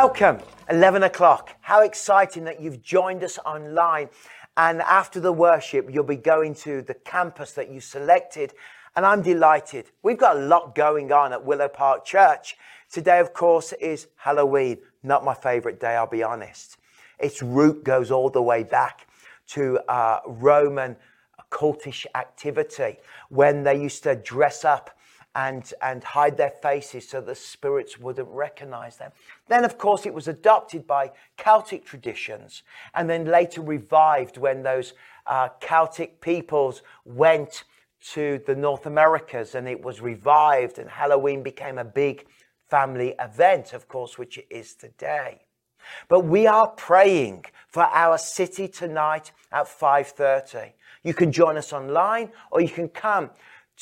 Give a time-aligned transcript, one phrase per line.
[0.00, 0.38] Welcome,
[0.70, 1.56] 11 o'clock.
[1.60, 4.10] How exciting that you've joined us online.
[4.56, 8.54] And after the worship, you'll be going to the campus that you selected.
[8.94, 9.90] And I'm delighted.
[10.04, 12.56] We've got a lot going on at Willow Park Church.
[12.88, 14.78] Today, of course, is Halloween.
[15.02, 16.76] Not my favorite day, I'll be honest.
[17.18, 19.08] Its root goes all the way back
[19.48, 20.94] to uh, Roman
[21.50, 22.98] cultish activity
[23.30, 24.96] when they used to dress up
[25.38, 29.12] and, and hide their faces so the spirits wouldn't recognize them.
[29.46, 34.94] Then, of course, it was adopted by Celtic traditions and then later revived when those
[35.28, 37.62] uh, Celtic peoples went
[38.14, 42.26] to the North Americas and it was revived and Halloween became a big
[42.68, 45.42] family event, of course, which it is today.
[46.08, 50.72] But we are praying for our city tonight at 5:30.
[51.04, 53.30] You can join us online or you can come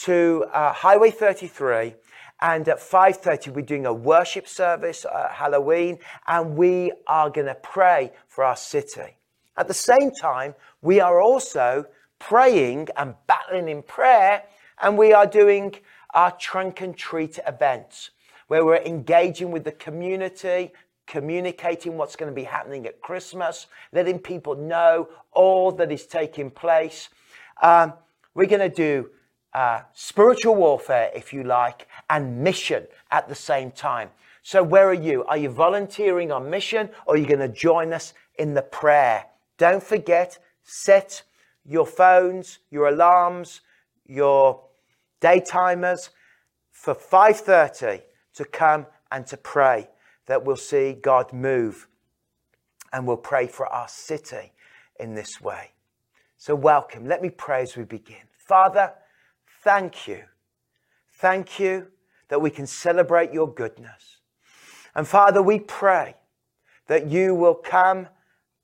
[0.02, 1.94] to uh, Highway 33
[2.40, 7.54] and at 5.30 we're doing a worship service at Halloween and we are going to
[7.54, 9.16] pray for our city.
[9.56, 11.86] At the same time, we are also
[12.18, 14.42] praying and battling in prayer
[14.82, 15.74] and we are doing
[16.12, 18.10] our trunk and treat events
[18.48, 20.72] where we're engaging with the community,
[21.06, 26.50] communicating what's going to be happening at Christmas, letting people know all that is taking
[26.50, 27.08] place.
[27.62, 27.94] Um,
[28.34, 29.10] we're going to do
[29.56, 34.10] uh, spiritual warfare, if you like, and mission at the same time.
[34.42, 35.24] So, where are you?
[35.24, 39.24] Are you volunteering on mission or are you going to join us in the prayer?
[39.56, 41.22] Don't forget, set
[41.64, 43.62] your phones, your alarms,
[44.04, 44.62] your
[45.20, 46.10] day timers
[46.70, 48.02] for 5:30
[48.34, 49.88] to come and to pray
[50.26, 51.88] that we'll see God move
[52.92, 54.52] and we'll pray for our city
[55.00, 55.70] in this way.
[56.36, 57.06] So welcome.
[57.06, 58.28] Let me pray as we begin.
[58.36, 58.92] Father,
[59.66, 60.22] thank you.
[61.14, 61.88] Thank you
[62.28, 64.18] that we can celebrate your goodness.
[64.94, 66.14] And Father, we pray
[66.86, 68.06] that you will come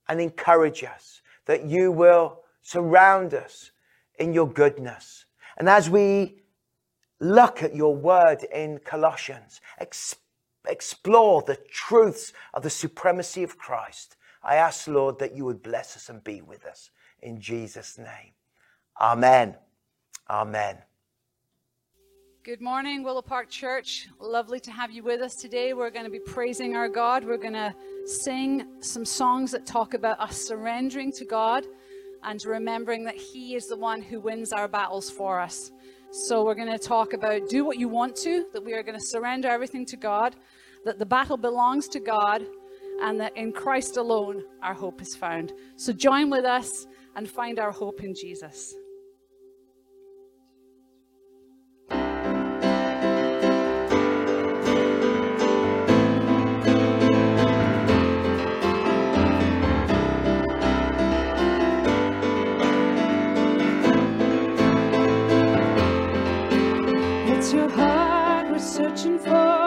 [0.09, 3.73] and encourage us, that you will surround us
[4.21, 5.25] in your goodness.
[5.57, 6.37] And as we
[7.19, 10.15] look at your word in Colossians, ex-
[10.69, 15.97] explore the truths of the supremacy of Christ, I ask, Lord, that you would bless
[15.97, 16.91] us and be with us.
[17.21, 18.35] In Jesus' name.
[19.01, 19.57] Amen.
[20.31, 20.79] Amen.
[22.45, 24.09] Good morning, Willow Park Church.
[24.19, 25.75] Lovely to have you with us today.
[25.75, 27.23] We're going to be praising our God.
[27.23, 27.73] We're going to
[28.05, 31.65] sing some songs that talk about us surrendering to God
[32.25, 35.71] and remembering that He is the one who wins our battles for us.
[36.11, 38.99] So, we're going to talk about do what you want to, that we are going
[38.99, 40.35] to surrender everything to God,
[40.85, 42.45] that the battle belongs to God,
[43.03, 45.53] and that in Christ alone our hope is found.
[45.77, 48.75] So, join with us and find our hope in Jesus.
[69.03, 69.62] searching for.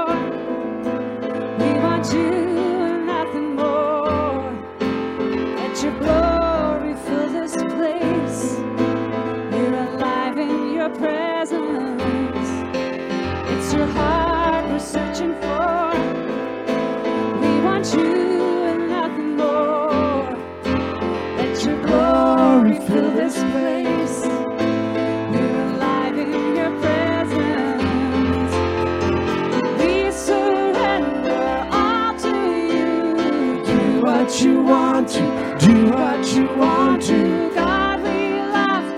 [35.60, 38.02] Do what you want to, God,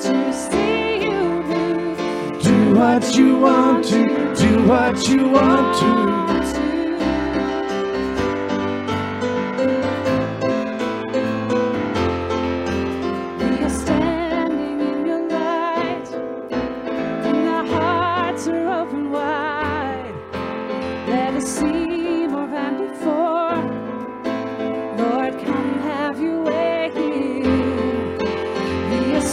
[0.02, 2.42] to see you move.
[2.42, 6.27] Do what you want to, do what you want to.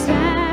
[0.05, 0.44] stand.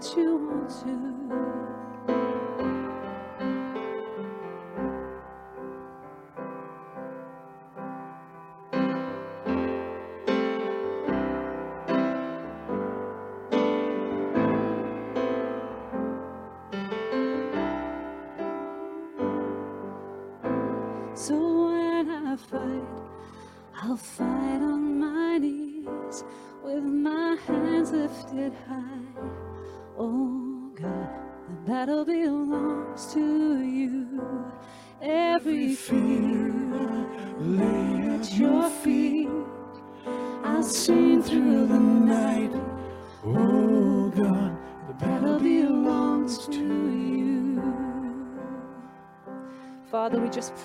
[0.00, 1.79] What you want to.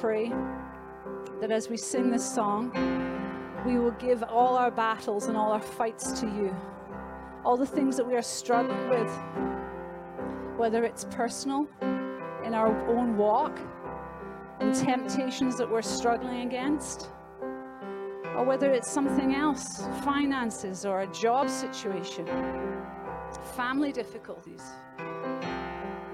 [0.05, 0.31] Pray
[1.41, 2.71] that as we sing this song,
[3.65, 6.55] we will give all our battles and all our fights to you.
[7.43, 9.11] All the things that we are struggling with,
[10.57, 11.67] whether it's personal,
[12.45, 13.57] in our own walk,
[14.59, 17.09] and temptations that we're struggling against,
[18.35, 22.27] or whether it's something else finances or a job situation,
[23.55, 24.61] family difficulties.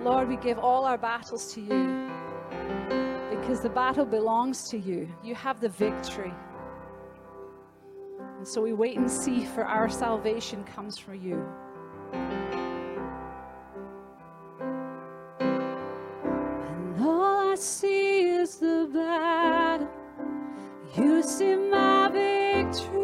[0.01, 2.09] Lord, we give all our battles to you
[3.51, 5.09] because the battle belongs to you.
[5.21, 6.33] You have the victory.
[8.37, 11.45] And so we wait and see for our salvation comes from you.
[15.41, 19.89] And all I see is the battle.
[20.95, 23.00] You see my victory.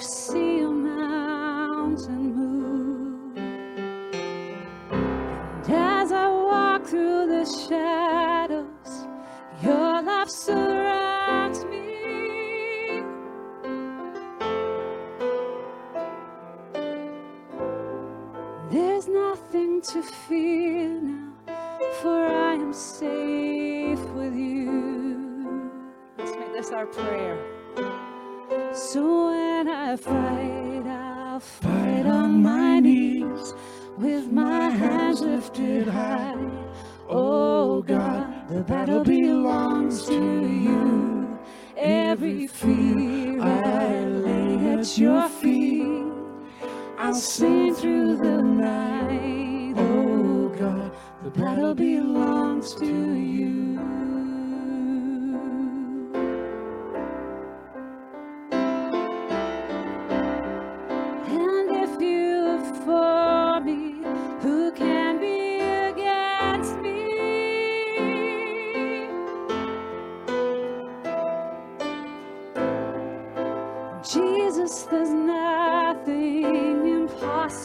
[0.00, 3.36] See a mountain move.
[4.96, 9.06] And as I walk through the shadows,
[9.62, 13.02] your love surrounds me.
[18.70, 21.32] There's nothing to fear now,
[22.00, 25.70] for I am safe with you.
[26.16, 27.36] Let's make this our prayer.
[28.82, 33.52] So when I fight, I'll fight on my knees
[33.98, 36.34] with my hands lifted high.
[37.06, 41.38] Oh God, the battle belongs to you.
[41.76, 46.06] Every fear I lay at your feet.
[46.96, 49.74] I'll sing through the night.
[49.76, 50.90] Oh God,
[51.22, 54.09] the battle belongs to you.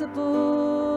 [0.01, 0.94] Impossible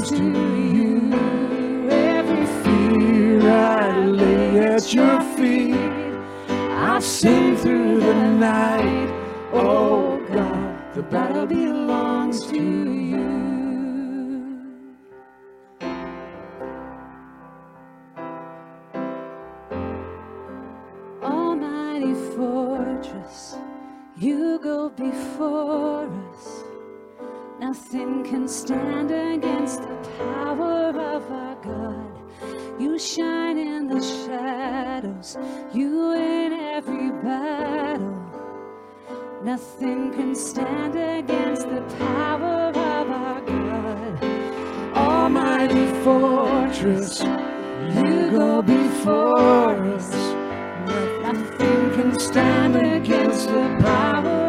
[0.00, 0.24] belongs to
[0.76, 1.90] you.
[1.90, 5.74] Every Fear I lay at your feet.
[6.48, 9.10] I'll sing through the night.
[9.52, 13.30] Oh God, the battle belongs to you.
[21.22, 23.56] Almighty fortress,
[24.16, 26.49] you go before us.
[27.70, 32.80] Nothing can stand against the power of our God.
[32.80, 35.38] You shine in the shadows,
[35.72, 38.18] you win every battle.
[39.44, 44.24] Nothing can stand against the power of our God.
[44.96, 50.10] Almighty fortress, you go before us.
[51.22, 54.39] Nothing can stand against the power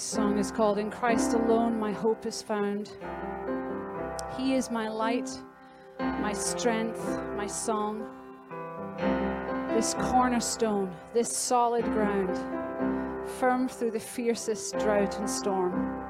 [0.00, 2.92] This song is called In Christ Alone My Hope is Found.
[4.34, 5.28] He is my light,
[5.98, 8.08] my strength, my song.
[9.74, 12.34] This cornerstone, this solid ground,
[13.38, 16.02] firm through the fiercest drought and storm.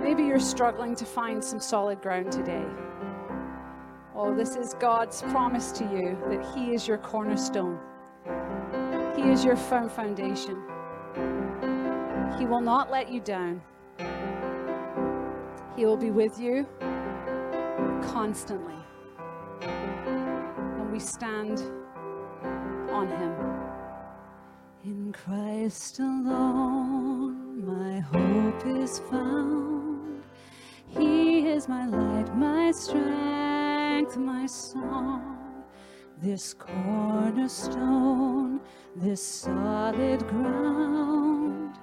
[0.00, 2.66] Maybe you're struggling to find some solid ground today.
[4.14, 7.80] Oh, this is God's promise to you that He is your cornerstone.
[9.16, 10.62] He is your firm foundation.
[12.38, 13.62] He will not let you down.
[15.76, 16.66] He will be with you
[18.02, 18.74] constantly.
[19.62, 21.60] And we stand
[22.90, 23.34] on Him.
[24.84, 30.22] In Christ alone, my hope is found.
[30.86, 35.33] He is my light, my strength, my song.
[36.22, 38.60] This cornerstone,
[38.96, 41.76] this solid ground,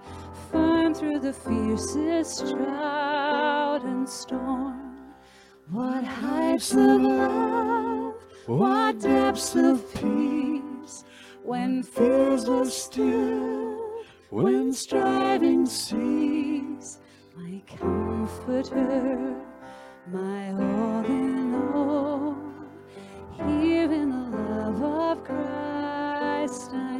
[0.51, 4.97] firm through the fiercest drought and storm.
[5.69, 8.15] What heights of love,
[8.47, 11.03] what depths of peace,
[11.43, 16.99] when fears were still, when striving cease,
[17.35, 19.35] my comforter,
[20.07, 20.90] my all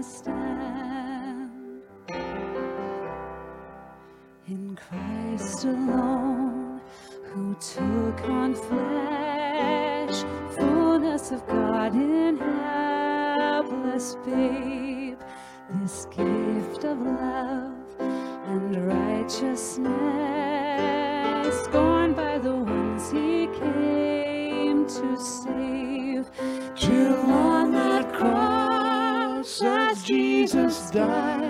[0.02, 1.84] Stand.
[4.48, 6.82] In Christ alone,
[7.26, 10.24] who took on flesh,
[10.56, 14.71] fullness of God in helpless babe,
[30.92, 31.41] Jesus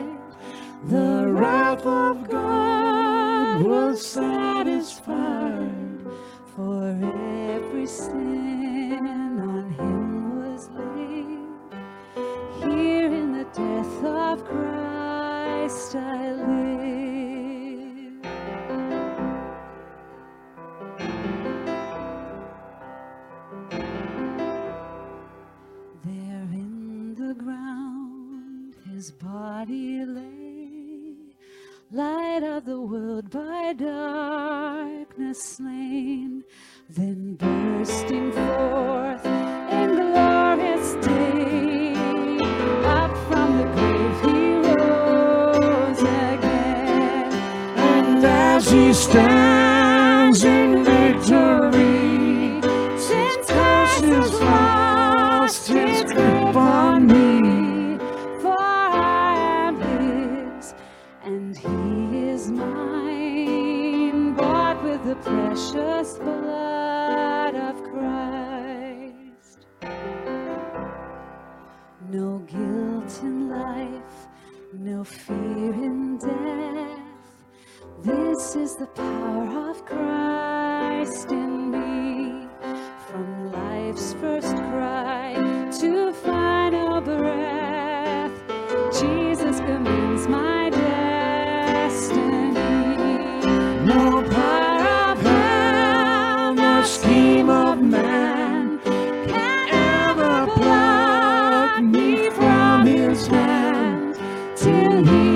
[104.66, 105.31] hand till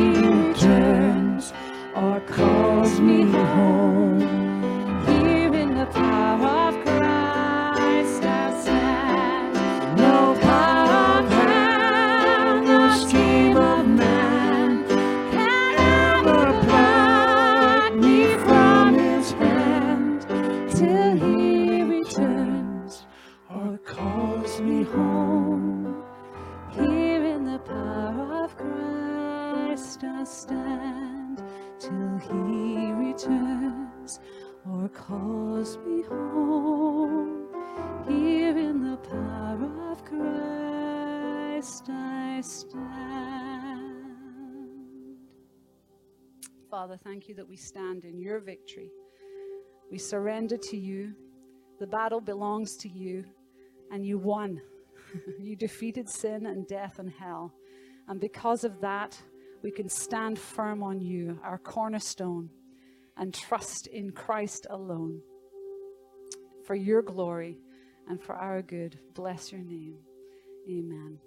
[47.15, 48.91] thank you that we stand in your victory.
[49.89, 51.13] We surrender to you.
[51.79, 53.23] The battle belongs to you,
[53.89, 54.59] and you won.
[55.39, 57.53] you defeated sin and death and hell.
[58.09, 59.17] And because of that,
[59.63, 62.49] we can stand firm on you, our cornerstone,
[63.15, 65.21] and trust in Christ alone.
[66.67, 67.59] For your glory
[68.09, 69.99] and for our good, bless your name.
[70.69, 71.17] Amen.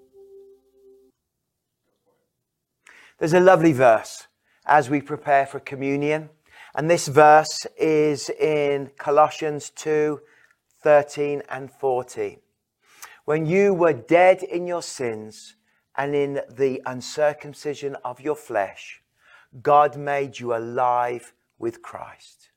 [3.19, 4.29] There's a lovely verse
[4.69, 6.29] as we prepare for communion.
[6.75, 10.21] And this verse is in Colossians 2
[10.81, 12.39] 13 and 14.
[13.25, 15.57] When you were dead in your sins
[15.97, 19.03] and in the uncircumcision of your flesh,
[19.61, 22.51] God made you alive with Christ.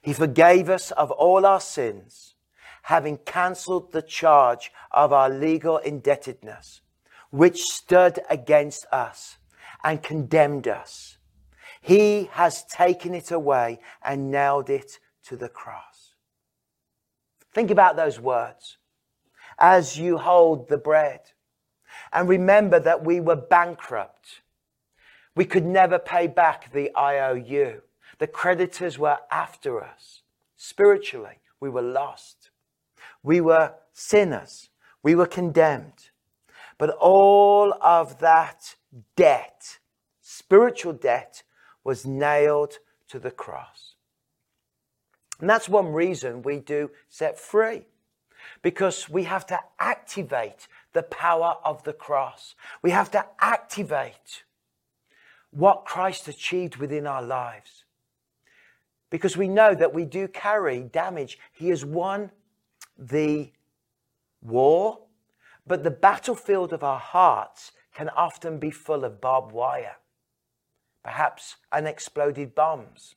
[0.00, 2.34] He forgave us of all our sins,
[2.84, 6.80] having cancelled the charge of our legal indebtedness,
[7.30, 9.36] which stood against us
[9.84, 11.17] and condemned us.
[11.88, 16.12] He has taken it away and nailed it to the cross.
[17.54, 18.76] Think about those words
[19.58, 21.20] as you hold the bread.
[22.12, 24.42] And remember that we were bankrupt.
[25.34, 27.80] We could never pay back the IOU.
[28.18, 30.20] The creditors were after us.
[30.56, 32.50] Spiritually, we were lost.
[33.22, 34.68] We were sinners.
[35.02, 36.10] We were condemned.
[36.76, 38.74] But all of that
[39.16, 39.78] debt,
[40.20, 41.44] spiritual debt,
[41.88, 43.94] was nailed to the cross.
[45.40, 47.86] And that's one reason we do set free.
[48.60, 52.54] Because we have to activate the power of the cross.
[52.82, 54.44] We have to activate
[55.50, 57.84] what Christ achieved within our lives.
[59.08, 61.38] Because we know that we do carry damage.
[61.52, 62.32] He has won
[62.98, 63.50] the
[64.42, 64.98] war,
[65.66, 69.96] but the battlefield of our hearts can often be full of barbed wire,
[71.08, 73.14] perhaps unexploded bombs,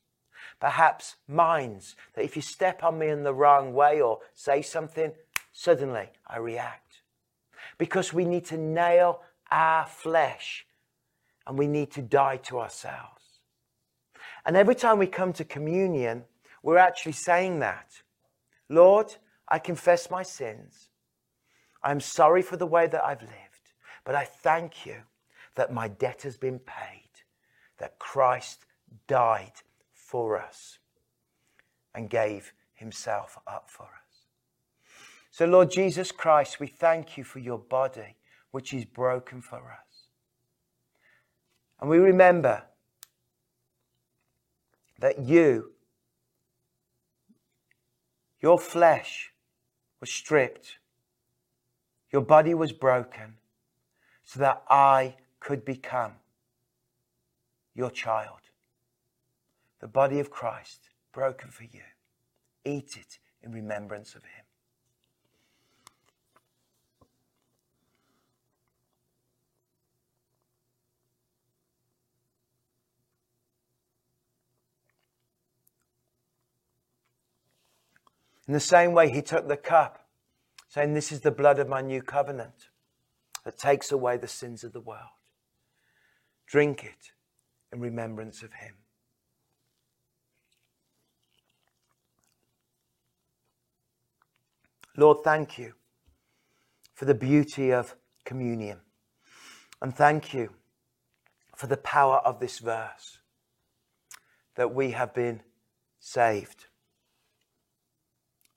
[0.62, 5.12] perhaps mines that if you step on me in the wrong way or say something,
[5.51, 7.01] suddenly I react.
[7.77, 9.19] Because we need to nail
[9.51, 10.65] our flesh
[11.45, 13.41] and we need to die to ourselves.
[14.45, 16.23] And every time we come to communion,
[16.63, 18.04] we're actually saying that
[18.69, 19.13] Lord,
[19.49, 20.88] I confess my sins.
[21.84, 23.73] I'm sorry for the way that I've lived,
[24.06, 24.95] but I thank you
[25.56, 27.00] that my debt has been paid,
[27.81, 28.65] that Christ
[29.07, 29.53] died
[29.91, 30.77] for us
[31.95, 34.27] and gave himself up for us.
[35.31, 38.17] So, Lord Jesus Christ, we thank you for your body,
[38.51, 40.09] which is broken for us.
[41.79, 42.63] And we remember
[44.99, 45.71] that you,
[48.41, 49.31] your flesh
[49.99, 50.77] was stripped,
[52.11, 53.37] your body was broken,
[54.23, 56.20] so that I could become
[57.73, 58.39] your child.
[59.79, 61.81] The body of Christ broken for you.
[62.63, 64.45] Eat it in remembrance of him.
[78.47, 80.07] In the same way, he took the cup,
[80.67, 82.69] saying, This is the blood of my new covenant
[83.45, 85.15] that takes away the sins of the world.
[86.47, 87.13] Drink it
[87.71, 88.73] in remembrance of him.
[94.97, 95.73] Lord, thank you
[96.93, 98.79] for the beauty of communion.
[99.81, 100.51] And thank you
[101.55, 103.19] for the power of this verse
[104.55, 105.41] that we have been
[105.99, 106.65] saved.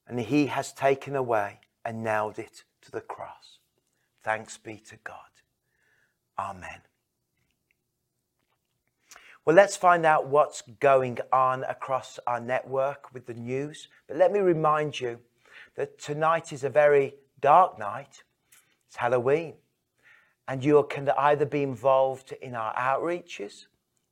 [0.07, 3.59] And he has taken away and nailed it to the cross.
[4.23, 5.17] Thanks be to God.
[6.39, 6.81] Amen.
[9.45, 13.89] Well, let's find out what's going on across our network with the news.
[14.09, 15.21] But let me remind you
[15.77, 18.23] that tonight is a very dark night.
[18.87, 19.57] It's Halloween.
[20.49, 23.67] And you can either be involved in our outreaches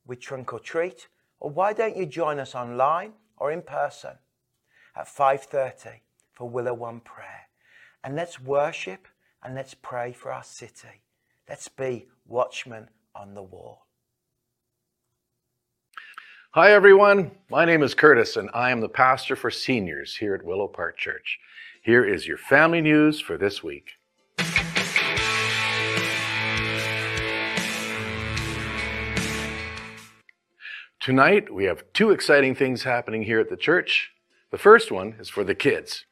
[0.05, 1.07] with Trunk or Treat,
[1.39, 4.19] or why don't you join us online or in person
[4.95, 7.49] at 5:30 for Willow One prayer.
[8.03, 9.07] And let's worship
[9.41, 11.01] and let's pray for our city.
[11.49, 13.82] Let's be watchmen on the wall.
[16.55, 17.31] Hi, everyone.
[17.49, 20.99] My name is Curtis, and I am the pastor for seniors here at Willow Park
[20.99, 21.39] Church.
[21.81, 23.93] Here is your family news for this week.
[30.99, 34.11] Tonight, we have two exciting things happening here at the church.
[34.51, 36.05] The first one is for the kids.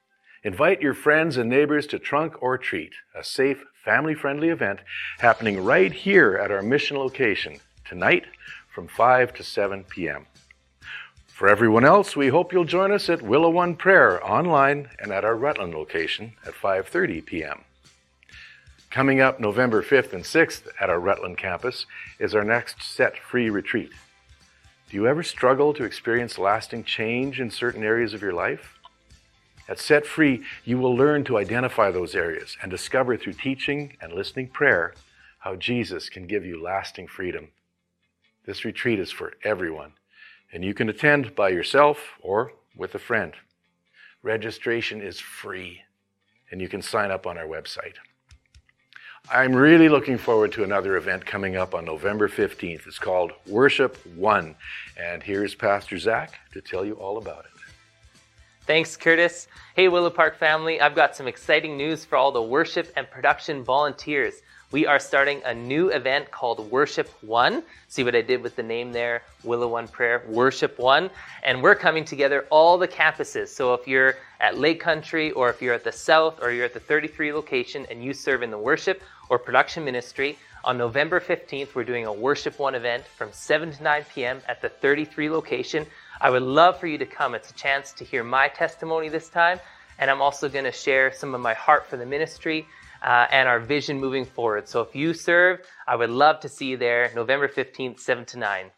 [0.44, 4.80] Invite your friends and neighbors to Trunk or Treat, a safe, family friendly event
[5.20, 8.26] happening right here at our mission location tonight
[8.74, 10.26] from 5 to 7 p.m.
[11.42, 15.26] For everyone else, we hope you'll join us at Willow One Prayer online and at
[15.26, 17.64] our Rutland location at 5:30 p.m.
[18.92, 21.88] Coming up November 5th and 6th at our Rutland campus
[22.20, 23.90] is our next set free retreat.
[24.92, 28.78] Do you ever struggle to experience lasting change in certain areas of your life?
[29.68, 34.14] At Set Free, you will learn to identify those areas and discover through teaching and
[34.14, 34.94] listening prayer
[35.40, 37.48] how Jesus can give you lasting freedom.
[38.46, 39.94] This retreat is for everyone
[40.52, 43.34] and you can attend by yourself or with a friend.
[44.24, 45.82] Registration is free,
[46.52, 47.96] and you can sign up on our website.
[49.32, 52.88] I'm really looking forward to another event coming up on November 15th.
[52.88, 54.56] It's called Worship One,
[54.98, 57.52] and here's Pastor Zach to tell you all about it.
[58.66, 59.48] Thanks, Curtis.
[59.76, 63.64] Hey, Willow Park family, I've got some exciting news for all the worship and production
[63.64, 67.64] volunteers we are starting a new event called Worship One.
[67.90, 69.24] See what I did with the name there?
[69.44, 71.10] Willow One Prayer, Worship One.
[71.44, 73.50] And we're coming together all the campuses.
[73.50, 76.74] So if you're at Lake Country, or if you're at the South, or you're at
[76.74, 81.76] the 33 location and you serve in the worship or production ministry, on November 15th,
[81.76, 84.42] we're doing a Worship One event from 7 to 9 p.m.
[84.48, 85.86] at the 33 location.
[86.22, 87.36] I would love for you to come.
[87.36, 89.60] It's a chance to hear my testimony this time.
[90.00, 92.68] And I'm also going to share some of my heart for the ministry
[93.02, 94.68] uh, and our vision moving forward.
[94.68, 98.40] So if you serve, I would love to see you there November 15th, 7 to
[98.40, 98.72] 9.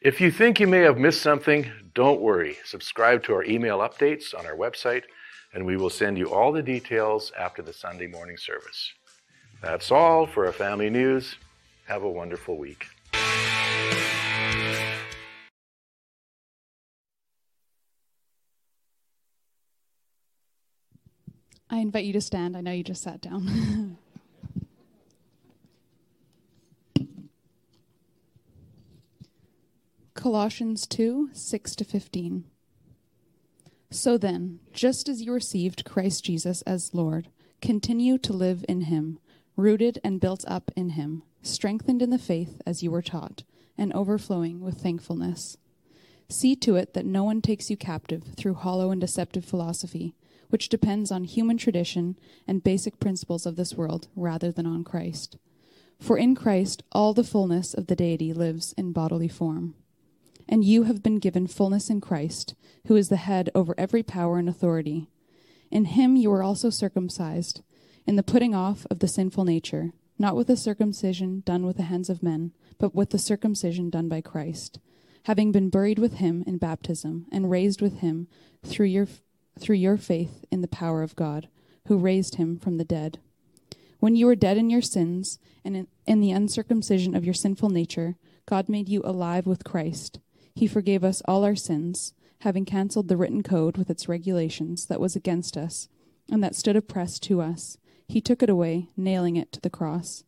[0.00, 2.56] If you think you may have missed something, don't worry.
[2.64, 5.04] Subscribe to our email updates on our website,
[5.54, 8.92] and we will send you all the details after the Sunday morning service.
[9.62, 11.36] That's all for our family news.
[11.86, 12.86] Have a wonderful week.
[21.72, 22.54] I invite you to stand.
[22.54, 23.96] I know you just sat down.
[30.14, 32.44] Colossians 2 6 to 15.
[33.90, 37.28] So then, just as you received Christ Jesus as Lord,
[37.62, 39.18] continue to live in him,
[39.56, 43.44] rooted and built up in him, strengthened in the faith as you were taught,
[43.78, 45.56] and overflowing with thankfulness.
[46.28, 50.14] See to it that no one takes you captive through hollow and deceptive philosophy
[50.52, 55.38] which depends on human tradition and basic principles of this world rather than on Christ.
[55.98, 59.74] For in Christ all the fullness of the deity lives in bodily form.
[60.46, 62.54] And you have been given fullness in Christ,
[62.86, 65.08] who is the head over every power and authority.
[65.70, 67.62] In him you were also circumcised,
[68.06, 71.84] in the putting off of the sinful nature, not with the circumcision done with the
[71.84, 74.80] hands of men, but with the circumcision done by Christ,
[75.22, 78.28] having been buried with him in baptism, and raised with him
[78.62, 79.06] through your
[79.58, 81.48] through your faith in the power of God,
[81.86, 83.18] who raised him from the dead.
[83.98, 87.70] When you were dead in your sins and in, in, the uncircumcision of your sinful
[87.70, 90.18] nature, God made you alive with Christ.
[90.54, 95.00] He forgave us all our sins, having cancelled the written code with its regulations that
[95.00, 95.88] was against us
[96.30, 97.78] and that stood oppressed to us.
[98.08, 100.24] He took it away, nailing it to the cross.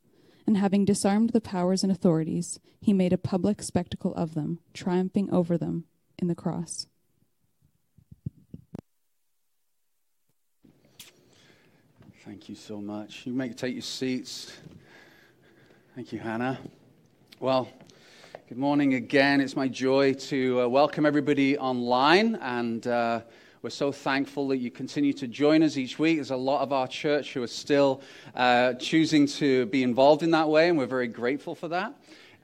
[0.46, 5.32] And having disarmed the powers and authorities, he made a public spectacle of them, triumphing
[5.32, 5.84] over them
[6.18, 6.86] in the cross.
[12.24, 13.26] Thank you so much.
[13.26, 14.50] You may take your seats.
[15.94, 16.58] Thank you, Hannah.
[17.38, 17.68] Well,
[18.48, 19.42] good morning again.
[19.42, 23.20] It's my joy to uh, welcome everybody online and uh,
[23.64, 26.18] We're so thankful that you continue to join us each week.
[26.18, 28.02] There's a lot of our church who are still
[28.34, 31.94] uh, choosing to be involved in that way, and we're very grateful for that.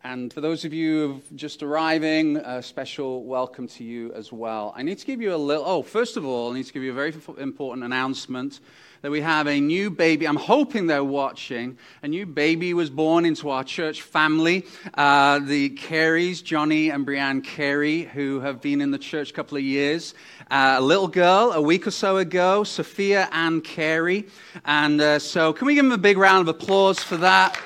[0.02, 4.72] And for those of you just arriving, a special welcome to you as well.
[4.74, 6.82] I need to give you a little, oh, first of all, I need to give
[6.82, 8.60] you a very important announcement
[9.02, 10.26] that we have a new baby.
[10.26, 11.76] I'm hoping they're watching.
[12.02, 14.64] A new baby was born into our church family.
[14.94, 19.58] Uh, the Careys, Johnny and Brianne Carey, who have been in the church a couple
[19.58, 20.14] of years.
[20.50, 24.28] Uh, a little girl, a week or so ago, Sophia Ann Carey.
[24.64, 27.60] And uh, so, can we give them a big round of applause for that?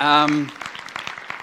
[0.00, 0.50] Um,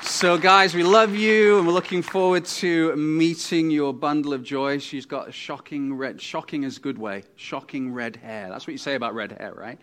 [0.01, 4.79] so, guys, we love you, and we're looking forward to meeting your bundle of joy.
[4.79, 8.47] She's got a shocking red, shocking is good way, shocking red hair.
[8.49, 9.77] That's what you say about red hair, right?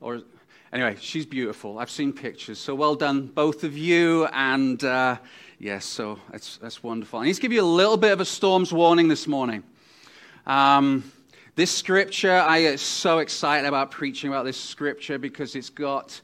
[0.00, 0.22] Or
[0.72, 1.78] anyway, she's beautiful.
[1.78, 2.58] I've seen pictures.
[2.58, 4.26] So well done, both of you.
[4.32, 5.18] And uh,
[5.58, 7.18] yes, so that's that's wonderful.
[7.18, 9.62] I need to give you a little bit of a storm's warning this morning.
[10.46, 11.12] Um,
[11.56, 16.20] this scripture, I get so excited about preaching about this scripture because it's got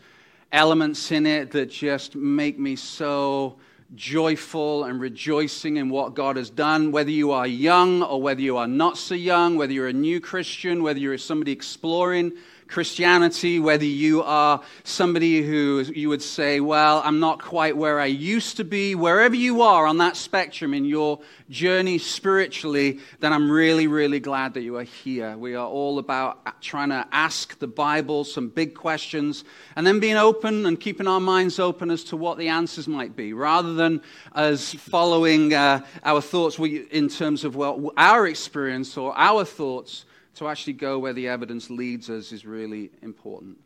[0.55, 3.57] elements in it that just make me so
[3.97, 8.57] joyful and rejoicing in what God has done, whether you are young or whether you
[8.57, 12.33] are not so young, whether you're a new Christian, whether you're somebody exploring
[12.75, 18.07] Christianity, whether you are somebody who you would say, Well, I'm not quite where I
[18.07, 23.49] used to be, wherever you are on that spectrum in your journey spiritually, then I'm
[23.49, 25.39] really, really glad that you are here.
[25.39, 29.45] We are all about trying to ask the Bible some big questions
[29.77, 33.15] and then being open and keeping our minds open as to what the answers might
[33.15, 34.03] be, rather than
[34.35, 40.49] as following uh, our thoughts in terms of well, our experience or our thoughts to
[40.49, 43.59] actually go where the evidence leads us is really important.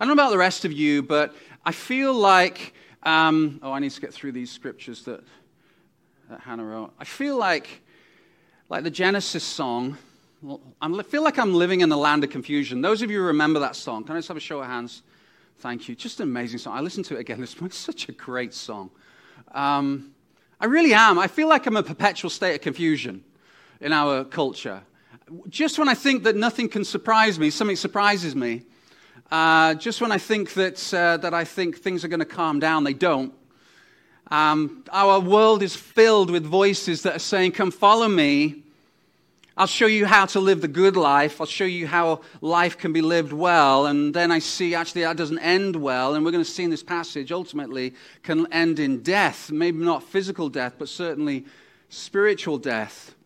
[0.00, 3.78] I don't know about the rest of you, but I feel like, um, oh, I
[3.78, 5.22] need to get through these scriptures that,
[6.30, 6.92] that Hannah wrote.
[6.98, 7.82] I feel like,
[8.68, 9.98] like the Genesis song,
[10.80, 12.80] I feel like I'm living in the land of confusion.
[12.80, 15.02] Those of you who remember that song, can I just have a show of hands?
[15.58, 15.96] Thank you.
[15.96, 16.76] Just an amazing song.
[16.76, 17.70] I listened to it again this morning.
[17.70, 18.90] It's such a great song.
[19.50, 20.12] Um,
[20.60, 21.18] I really am.
[21.18, 23.24] I feel like I'm a perpetual state of confusion
[23.80, 24.82] in our culture
[25.48, 28.62] just when I think that nothing can surprise me, something surprises me.
[29.30, 32.60] Uh, just when I think that, uh, that I think things are going to calm
[32.60, 33.34] down, they don't.
[34.30, 38.62] Um, our world is filled with voices that are saying, Come follow me.
[39.56, 41.40] I'll show you how to live the good life.
[41.40, 43.86] I'll show you how life can be lived well.
[43.86, 46.14] And then I see actually that doesn't end well.
[46.14, 49.50] And we're going to see in this passage ultimately can end in death.
[49.50, 51.44] Maybe not physical death, but certainly
[51.88, 53.16] spiritual death.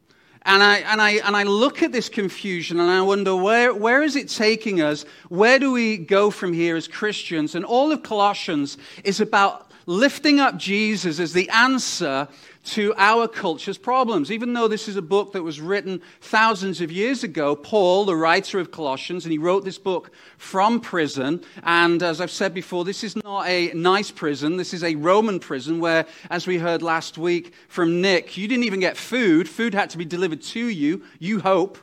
[0.44, 4.02] And I, and, I, and I look at this confusion and I wonder, where, where
[4.02, 5.04] is it taking us?
[5.28, 7.54] Where do we go from here as Christians?
[7.54, 12.28] And all of Colossians is about lifting up Jesus as the answer
[12.64, 14.30] to our culture's problems.
[14.30, 18.16] Even though this is a book that was written thousands of years ago, Paul, the
[18.16, 21.42] writer of Colossians, and he wrote this book from prison.
[21.64, 24.56] And as I've said before, this is not a nice prison.
[24.56, 28.64] This is a Roman prison where, as we heard last week from Nick, you didn't
[28.64, 29.48] even get food.
[29.48, 31.02] Food had to be delivered to you.
[31.18, 31.78] You hope.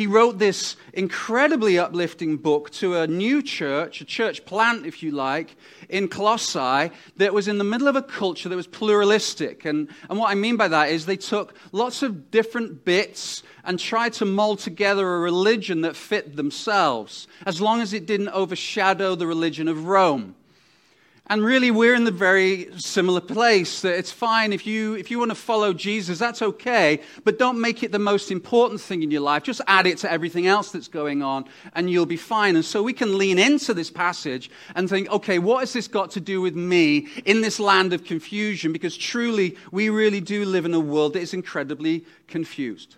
[0.00, 5.10] He wrote this incredibly uplifting book to a new church, a church plant, if you
[5.10, 5.56] like,
[5.90, 9.66] in Colossae that was in the middle of a culture that was pluralistic.
[9.66, 13.78] And, and what I mean by that is they took lots of different bits and
[13.78, 19.14] tried to mold together a religion that fit themselves, as long as it didn't overshadow
[19.14, 20.34] the religion of Rome.
[21.30, 25.18] And really, we're in the very similar place that it's fine if you, if you
[25.20, 29.12] want to follow Jesus, that's okay, but don't make it the most important thing in
[29.12, 29.44] your life.
[29.44, 31.44] Just add it to everything else that's going on,
[31.76, 32.56] and you'll be fine.
[32.56, 36.10] And so we can lean into this passage and think, okay, what has this got
[36.10, 38.72] to do with me in this land of confusion?
[38.72, 42.96] Because truly, we really do live in a world that is incredibly confused.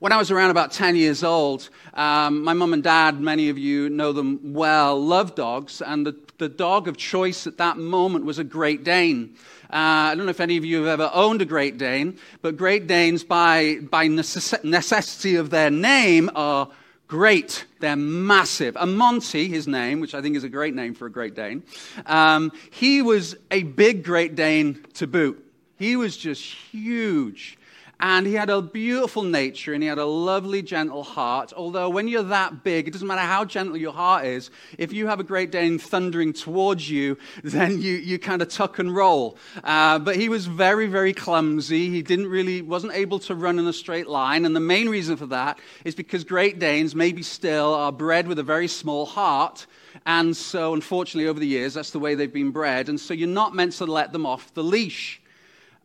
[0.00, 3.58] When I was around about 10 years old, um, my mum and dad, many of
[3.58, 8.24] you know them well, love dogs, and the, the dog of choice at that moment
[8.24, 9.36] was a Great Dane.
[9.64, 12.56] Uh, I don't know if any of you have ever owned a Great Dane, but
[12.56, 16.70] Great Danes, by, by necess- necessity of their name, are
[17.06, 17.66] great.
[17.80, 18.78] They're massive.
[18.80, 21.62] And Monty, his name, which I think is a great name for a Great Dane,
[22.06, 25.44] um, he was a big Great Dane to boot.
[25.76, 27.58] He was just huge.
[28.00, 31.52] And he had a beautiful nature and he had a lovely, gentle heart.
[31.54, 35.06] Although, when you're that big, it doesn't matter how gentle your heart is, if you
[35.06, 39.36] have a Great Dane thundering towards you, then you, you kind of tuck and roll.
[39.62, 41.90] Uh, but he was very, very clumsy.
[41.90, 44.46] He didn't really, wasn't able to run in a straight line.
[44.46, 48.38] And the main reason for that is because Great Danes, maybe still, are bred with
[48.38, 49.66] a very small heart.
[50.06, 52.88] And so, unfortunately, over the years, that's the way they've been bred.
[52.88, 55.19] And so, you're not meant to let them off the leash.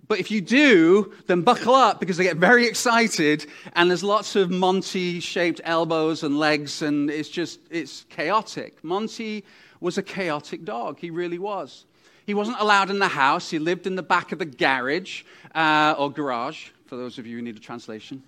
[0.07, 4.35] But if you do, then buckle up because they get very excited and there's lots
[4.35, 8.83] of Monty shaped elbows and legs and it's just, it's chaotic.
[8.83, 9.43] Monty
[9.79, 10.99] was a chaotic dog.
[10.99, 11.85] He really was.
[12.25, 13.49] He wasn't allowed in the house.
[13.49, 17.38] He lived in the back of the garage uh, or garage, for those of you
[17.38, 18.21] who need a translation.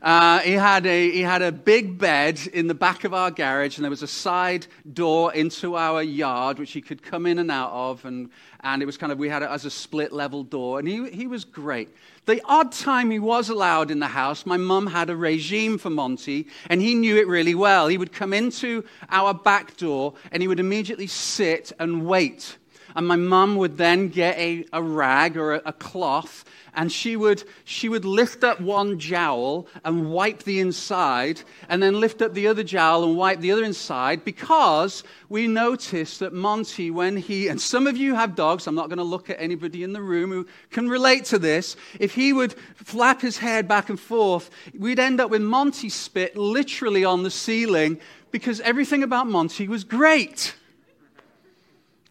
[0.00, 3.76] Uh, he, had a, he had a big bed in the back of our garage,
[3.76, 7.50] and there was a side door into our yard which he could come in and
[7.50, 8.04] out of.
[8.06, 10.88] And, and it was kind of, we had it as a split level door, and
[10.88, 11.90] he, he was great.
[12.24, 15.90] The odd time he was allowed in the house, my mum had a regime for
[15.90, 17.88] Monty, and he knew it really well.
[17.88, 22.56] He would come into our back door, and he would immediately sit and wait.
[22.94, 27.16] And my mum would then get a, a rag or a, a cloth and she
[27.16, 32.34] would, she would lift up one jowl and wipe the inside, and then lift up
[32.34, 37.48] the other jowl and wipe the other inside, because we noticed that Monty, when he,
[37.48, 40.02] and some of you have dogs, I'm not going to look at anybody in the
[40.02, 44.50] room who can relate to this, if he would flap his head back and forth,
[44.78, 47.98] we'd end up with Monty spit literally on the ceiling,
[48.30, 50.54] because everything about Monty was great.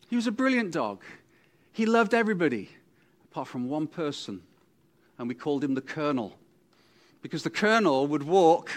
[0.10, 1.04] He was a brilliant dog.
[1.72, 2.70] He loved everybody,
[3.32, 4.42] apart from one person
[5.20, 6.34] and we called him the Colonel.
[7.22, 8.72] Because the Colonel would walk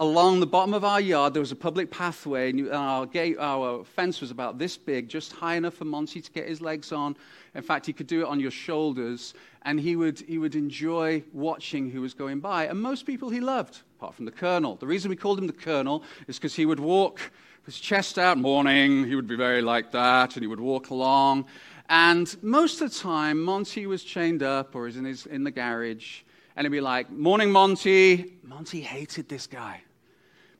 [0.00, 1.34] along the bottom of our yard.
[1.34, 5.32] There was a public pathway, and our, gate, our fence was about this big, just
[5.32, 7.16] high enough for Monty to get his legs on.
[7.54, 11.22] In fact, he could do it on your shoulders, and he would, he would enjoy
[11.32, 12.66] watching who was going by.
[12.66, 14.76] And most people he loved, apart from the Colonel.
[14.76, 17.20] The reason we called him the Colonel is because he would walk
[17.64, 21.46] his chest out, morning, he would be very like that, and he would walk along.
[21.88, 25.50] And most of the time, Monty was chained up or was in, his, in the
[25.50, 26.20] garage,
[26.56, 28.34] and he'd be like, Morning, Monty.
[28.42, 29.82] Monty hated this guy.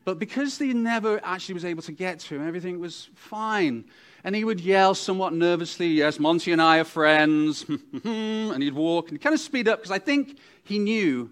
[0.05, 3.85] But because he never actually was able to get to him, everything was fine.
[4.23, 7.65] And he would yell somewhat nervously, Yes, Monty and I are friends.
[8.05, 11.31] and he'd walk and kind of speed up because I think he knew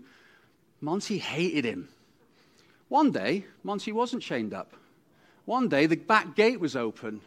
[0.81, 1.89] Monty hated him.
[2.89, 4.75] One day, Monty wasn't chained up.
[5.45, 7.21] One day, the back gate was open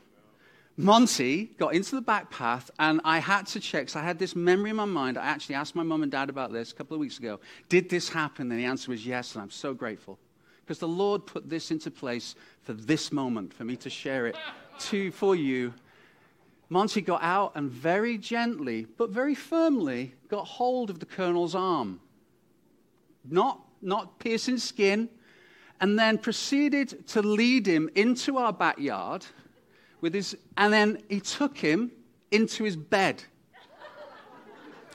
[0.77, 3.87] Monty got into the back path, and I had to check.
[3.87, 5.17] So I had this memory in my mind.
[5.17, 7.39] I actually asked my mum and dad about this a couple of weeks ago.
[7.69, 8.51] Did this happen?
[8.51, 10.19] And the answer was yes, and I'm so grateful.
[10.63, 14.35] Because the Lord put this into place for this moment, for me to share it
[14.79, 15.73] to, for you.
[16.67, 22.01] Monty got out and very gently, but very firmly, got hold of the colonel's arm.
[23.23, 25.07] Not, not piercing skin,
[25.81, 29.25] and then proceeded to lead him into our backyard
[30.01, 31.91] with his, and then he took him
[32.31, 33.23] into his bed.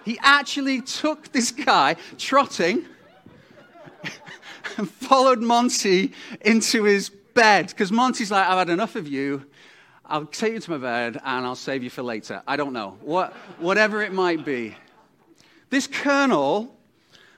[0.04, 2.86] He actually took this guy trotting
[4.76, 9.44] and followed Monty into his bed because Monty's like, I've had enough of you.
[10.06, 12.42] I'll take you to my bed and I'll save you for later.
[12.46, 12.96] I don't know.
[13.00, 14.74] What, whatever it might be.
[15.68, 16.76] This colonel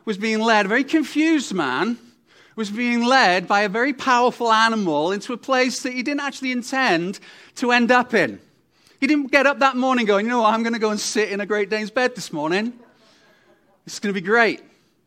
[0.05, 1.99] was being led, a very confused man
[2.57, 6.53] was being led by a very powerful animal into a place that he didn't actually
[6.53, 7.19] intend
[7.57, 8.41] to end up in.
[9.01, 11.01] He didn't get up that morning going, you know what, I'm going to go and
[11.01, 12.73] sit in a Great Dane's bed this morning.
[13.87, 14.63] It's going to be great.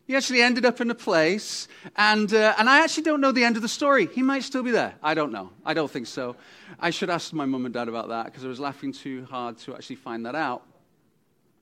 [0.06, 1.66] He actually ended up in a place,
[1.96, 4.06] and, uh, and I actually don't know the end of the story.
[4.06, 4.94] He might still be there.
[5.02, 5.50] I don't know.
[5.64, 6.36] I don't think so.
[6.78, 9.58] I should ask my mum and dad about that because I was laughing too hard
[9.58, 10.62] to actually find that out.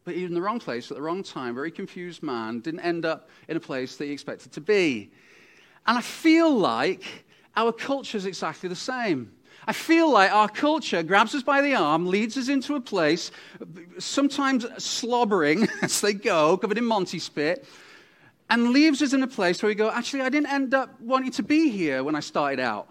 [0.05, 2.81] But he was in the wrong place at the wrong time, very confused man, didn't
[2.81, 5.11] end up in a place that he expected to be.
[5.87, 7.25] And I feel like
[7.57, 9.33] our culture is exactly the same.
[9.67, 13.31] I feel like our culture grabs us by the arm, leads us into a place,
[13.99, 17.65] sometimes slobbering as they go, covered in Monty spit,
[18.51, 21.33] and leaves us in a place where we go, actually, I didn't end up wanting
[21.33, 22.89] to be here when I started out.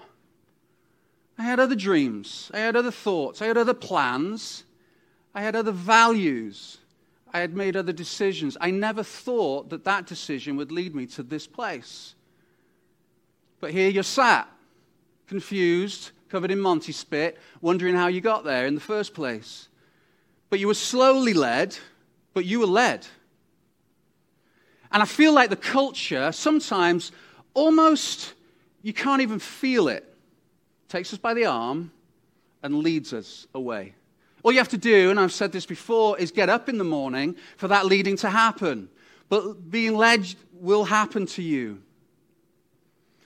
[1.37, 4.63] I had other dreams, I had other thoughts, I had other plans,
[5.35, 6.77] I had other values,
[7.33, 8.55] I had made other decisions.
[8.61, 12.13] I never thought that that decision would lead me to this place.
[13.63, 14.49] But here you're sat,
[15.25, 19.69] confused, covered in Monty spit, wondering how you got there in the first place.
[20.49, 21.77] But you were slowly led,
[22.33, 23.07] but you were led.
[24.91, 27.13] And I feel like the culture sometimes
[27.53, 28.33] almost,
[28.81, 30.13] you can't even feel it,
[30.89, 31.89] takes us by the arm
[32.63, 33.93] and leads us away.
[34.43, 36.83] All you have to do, and I've said this before, is get up in the
[36.83, 38.89] morning for that leading to happen.
[39.29, 41.81] But being led will happen to you.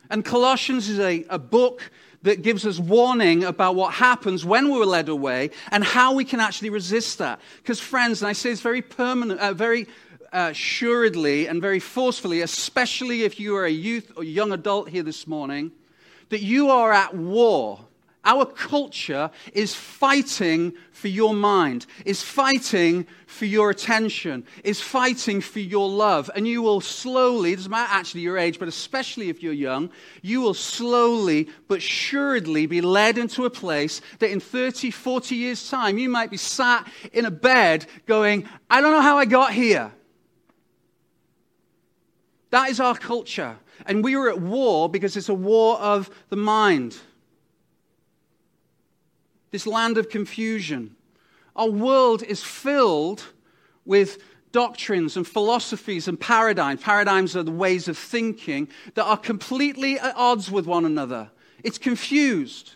[0.09, 1.89] And Colossians is a, a book
[2.23, 6.39] that gives us warning about what happens when we're led away and how we can
[6.39, 7.39] actually resist that.
[7.57, 9.87] Because, friends, and I say this very permanent, uh, very
[10.33, 15.03] uh, assuredly and very forcefully, especially if you are a youth or young adult here
[15.03, 15.71] this morning,
[16.29, 17.85] that you are at war
[18.27, 25.61] Our culture is fighting for your mind, is fighting for your attention, is fighting for
[25.61, 26.29] your love.
[26.35, 29.89] And you will slowly, doesn't matter actually your age, but especially if you're young,
[30.21, 35.69] you will slowly but assuredly be led into a place that in 30, 40 years'
[35.69, 39.53] time, you might be sat in a bed going, I don't know how I got
[39.53, 39.93] here.
[42.49, 43.55] That is our culture.
[43.85, 46.97] And we are at war because it's a war of the mind
[49.51, 50.95] this land of confusion.
[51.55, 53.23] Our world is filled
[53.85, 54.21] with
[54.51, 56.81] doctrines and philosophies and paradigms.
[56.81, 61.29] Paradigms are the ways of thinking that are completely at odds with one another.
[61.63, 62.75] It's confused.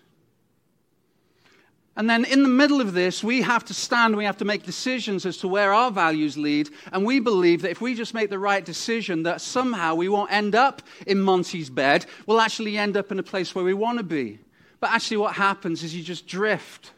[1.95, 4.63] And then in the middle of this, we have to stand, we have to make
[4.63, 6.69] decisions as to where our values lead.
[6.93, 10.31] And we believe that if we just make the right decision, that somehow we won't
[10.31, 12.05] end up in Monty's bed.
[12.25, 14.39] We'll actually end up in a place where we want to be.
[14.81, 16.91] But actually, what happens is you just drift.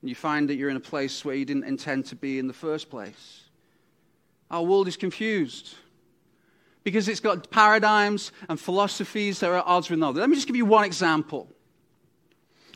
[0.00, 2.48] And you find that you're in a place where you didn't intend to be in
[2.48, 3.42] the first place.
[4.50, 5.74] Our world is confused
[6.82, 10.20] because it's got paradigms and philosophies that are at odds with another.
[10.20, 11.48] Let me just give you one example.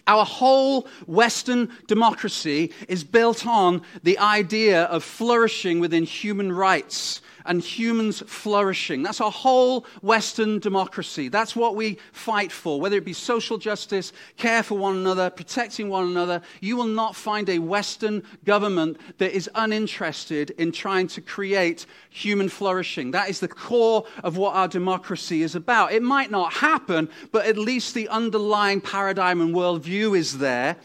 [0.06, 7.62] Our whole Western democracy is built on the idea of flourishing within human rights and
[7.62, 9.02] humans flourishing.
[9.02, 11.28] That's our whole Western democracy.
[11.28, 15.88] That's what we fight for, whether it be social justice, care for one another, protecting
[15.88, 16.42] one another.
[16.60, 22.48] You will not find a Western government that is uninterested in trying to create human
[22.48, 23.10] flourishing.
[23.10, 25.92] That is the core of what our democracy is about.
[25.92, 30.76] It might not happen, but at least the underlying paradigm and worldview is there.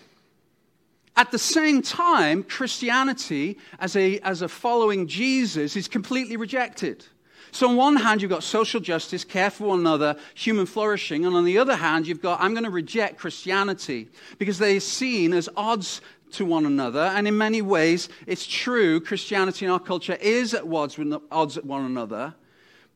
[1.15, 7.05] At the same time, Christianity, as a, as a following Jesus, is completely rejected.
[7.51, 11.23] So, on one hand, you've got social justice, care for one another, human flourishing.
[11.23, 14.09] And on the other hand, you've got, I'm going to reject Christianity
[14.39, 16.01] because they're seen as odds
[16.31, 17.01] to one another.
[17.01, 21.55] And in many ways, it's true, Christianity in our culture is at odds with, odds
[21.55, 22.33] at one another.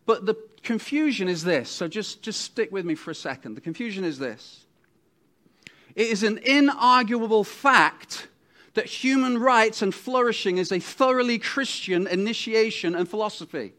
[0.08, 1.70] But the confusion is this.
[1.70, 3.54] So, just, just stick with me for a second.
[3.54, 4.66] The confusion is this
[5.98, 8.28] it is an inarguable fact
[8.76, 13.74] that human rights and flourishing is a thoroughly Christian initiation and philosophy.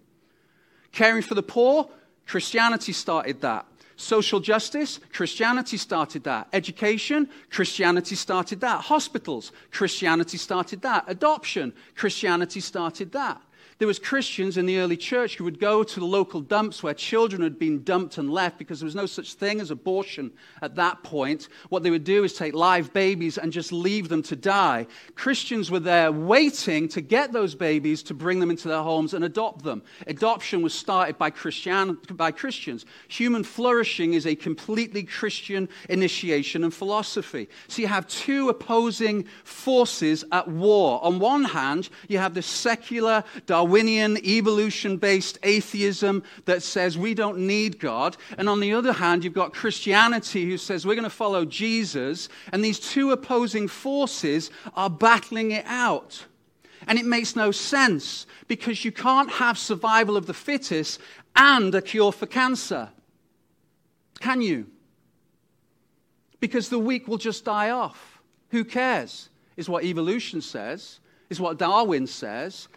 [0.90, 1.88] Caring for the poor,
[2.26, 3.66] Christianity started that.
[3.94, 6.48] Social justice, Christianity started that.
[6.52, 8.80] Education, Christianity started that.
[8.82, 11.04] Hospitals, Christianity started that.
[11.06, 13.40] Adoption, Christianity started that.
[13.78, 16.94] There was Christians in the early church who would go to the local dumps where
[16.94, 20.74] children had been dumped and left because there was no such thing as abortion at
[20.74, 21.46] that point.
[21.68, 24.88] What they would do is take live babies and just leave them to die.
[25.14, 29.24] Christians were there waiting to get those babies to bring them into their homes and
[29.24, 29.84] adopt them.
[30.08, 32.84] Adoption was started by, Christian, by Christians.
[33.06, 37.48] Human flourishing is a completely Christian initiation and philosophy.
[37.68, 40.98] So you have two opposing forces at war.
[41.04, 47.12] On one hand, you have the secular Darwinian Darwinian, evolution based atheism that says we
[47.12, 48.16] don't need God.
[48.38, 52.30] And on the other hand, you've got Christianity who says we're going to follow Jesus.
[52.50, 56.24] And these two opposing forces are battling it out.
[56.86, 60.98] And it makes no sense because you can't have survival of the fittest
[61.36, 62.88] and a cure for cancer.
[64.18, 64.66] Can you?
[66.40, 68.22] Because the weak will just die off.
[68.48, 69.28] Who cares?
[69.58, 72.68] Is what evolution says, is what Darwin says.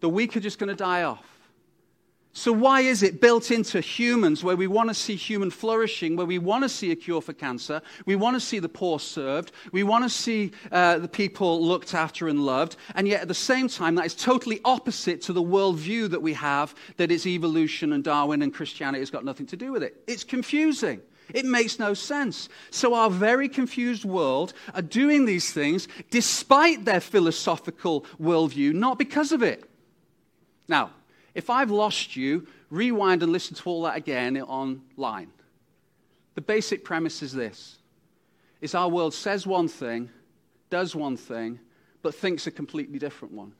[0.00, 1.24] The weak are just going to die off.
[2.38, 6.26] So, why is it built into humans where we want to see human flourishing, where
[6.26, 9.50] we want to see a cure for cancer, we want to see the poor served,
[9.72, 13.34] we want to see uh, the people looked after and loved, and yet at the
[13.34, 17.92] same time, that is totally opposite to the worldview that we have that it's evolution
[17.92, 20.00] and Darwin and Christianity has got nothing to do with it?
[20.06, 21.00] It's confusing.
[21.34, 22.48] It makes no sense.
[22.70, 29.32] So, our very confused world are doing these things despite their philosophical worldview, not because
[29.32, 29.67] of it.
[30.68, 30.90] Now,
[31.34, 35.30] if I've lost you, rewind and listen to all that again online.
[36.34, 37.78] The basic premise is this
[38.60, 40.10] is our world says one thing,
[40.68, 41.60] does one thing,
[42.02, 43.52] but thinks a completely different one.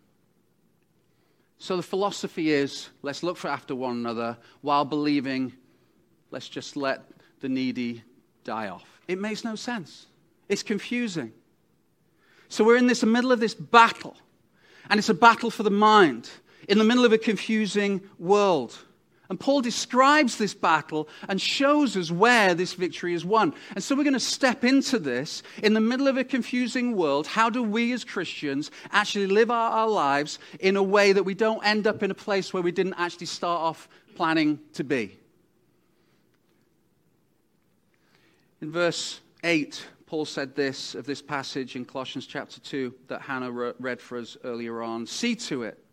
[1.59, 5.53] So the philosophy is let's look for after one another while believing
[6.31, 7.03] let's just let
[7.41, 8.03] the needy
[8.45, 9.01] die off.
[9.09, 10.07] It makes no sense.
[10.49, 11.33] It's confusing.
[12.49, 14.17] So we're in this middle of this battle,
[14.89, 16.31] and it's a battle for the mind
[16.67, 18.77] in the middle of a confusing world.
[19.31, 23.53] And Paul describes this battle and shows us where this victory is won.
[23.75, 27.27] And so we're going to step into this in the middle of a confusing world.
[27.27, 31.35] How do we as Christians actually live our, our, lives in a way that we
[31.35, 35.19] don't end up in a place where we didn't actually start off planning to be?
[38.63, 43.53] In verse 8, Paul said this of this passage in Colossians chapter 2 that Hannah
[43.79, 45.07] read for us earlier on.
[45.07, 45.85] See to it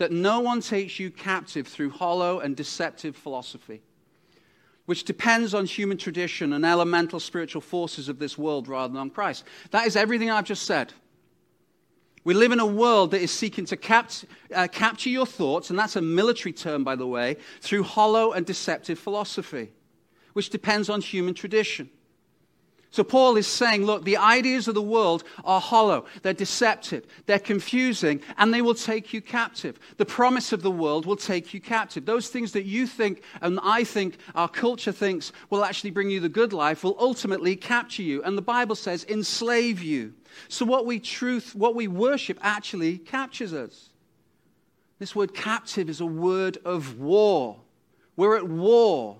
[0.00, 3.82] that no one takes you captive through hollow and deceptive philosophy,
[4.86, 9.10] which depends on human tradition and elemental spiritual forces of this world rather than on
[9.10, 9.44] Christ.
[9.72, 10.94] That is everything I've just said.
[12.24, 13.78] We live in a world that is seeking to
[14.54, 18.46] uh, capture your thoughts, and that's a military term, by the way, through hollow and
[18.46, 19.70] deceptive philosophy,
[20.32, 21.90] which depends on human tradition.
[22.92, 27.38] So Paul is saying, look, the ideas of the world are hollow, they're deceptive, they're
[27.38, 29.78] confusing, and they will take you captive.
[29.96, 32.04] The promise of the world will take you captive.
[32.04, 36.18] Those things that you think and I think, our culture thinks, will actually bring you
[36.18, 38.24] the good life will ultimately capture you.
[38.24, 40.12] And the Bible says, enslave you.
[40.48, 43.90] So what we truth, what we worship actually captures us.
[44.98, 47.60] This word captive is a word of war.
[48.16, 49.18] We're at war.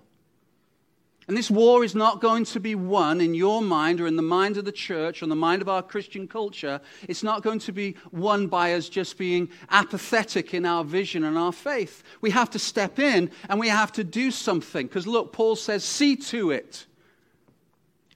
[1.31, 4.20] And this war is not going to be won in your mind or in the
[4.20, 6.81] mind of the church or in the mind of our Christian culture.
[7.07, 11.39] It's not going to be won by us just being apathetic in our vision and
[11.39, 12.03] our faith.
[12.20, 14.89] We have to step in and we have to do something.
[14.89, 16.85] Because look, Paul says, see to it.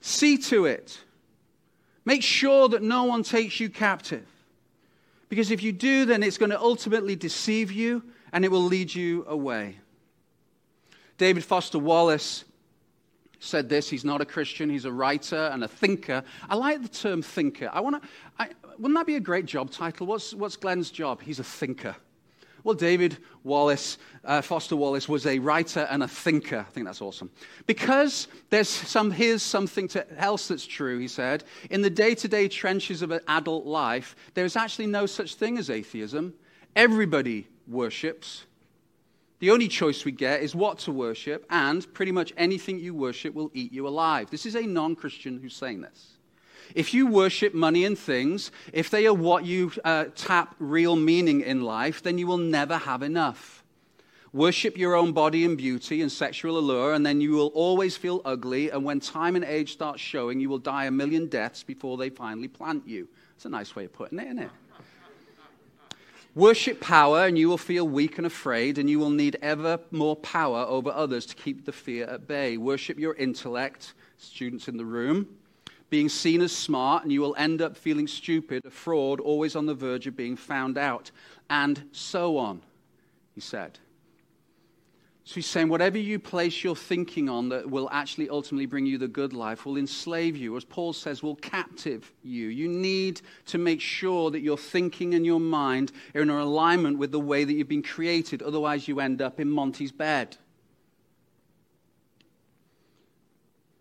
[0.01, 0.99] See to it.
[2.05, 4.27] Make sure that no one takes you captive.
[5.29, 8.03] Because if you do, then it's going to ultimately deceive you
[8.33, 9.77] and it will lead you away.
[11.17, 12.45] David Foster Wallace
[13.45, 13.89] said this.
[13.89, 16.23] He's not a Christian, he's a writer and a thinker.
[16.49, 17.71] I like the term thinker.
[17.73, 20.07] I want to, wouldn't that be a great job title?
[20.07, 21.23] What's, what's Glenn's job?
[21.23, 21.95] He's a thinker.
[22.65, 26.65] Well, David Wallace, uh, Foster Wallace, was a writer and a thinker.
[26.67, 27.31] I think that's awesome.
[27.67, 31.45] Because there's some, here's something to, else that's true, he said.
[31.69, 35.59] In the day to day trenches of an adult life, there's actually no such thing
[35.59, 36.33] as atheism.
[36.75, 38.47] Everybody worships.
[39.45, 43.35] The only choice we get is what to worship, and pretty much anything you worship
[43.35, 44.31] will eat you alive.
[44.31, 46.15] This is a non Christian who's saying this.
[46.75, 51.43] If you worship money and things, if they are what you uh, tap real meaning
[51.43, 53.63] in life, then you will never have enough.
[54.33, 58.23] Worship your own body and beauty and sexual allure, and then you will always feel
[58.25, 58.71] ugly.
[58.71, 62.09] And when time and age start showing, you will die a million deaths before they
[62.09, 63.09] finally plant you.
[63.37, 64.51] It's a nice way of putting it, isn't it?
[66.37, 70.17] Worship power, and you will feel weak and afraid, and you will need ever more
[70.17, 72.57] power over others to keep the fear at bay.
[72.57, 75.29] Worship your intellect, students in the room,
[75.91, 79.67] being seen as smart, and you will end up feeling stupid, a fraud, always on
[79.67, 81.13] the verge of being found out,
[81.51, 82.63] and so on,
[83.37, 83.79] he said.
[85.27, 88.99] So he's saying, whatever you place your thinking on that will actually ultimately bring you
[88.99, 90.55] the good life will enslave you.
[90.55, 92.49] As Paul says, will captive you.
[92.49, 97.11] You need to make sure that your thinking and your mind are in alignment with
[97.11, 98.43] the way that you've been created.
[98.43, 100.37] Otherwise, you end up in Monty's bed.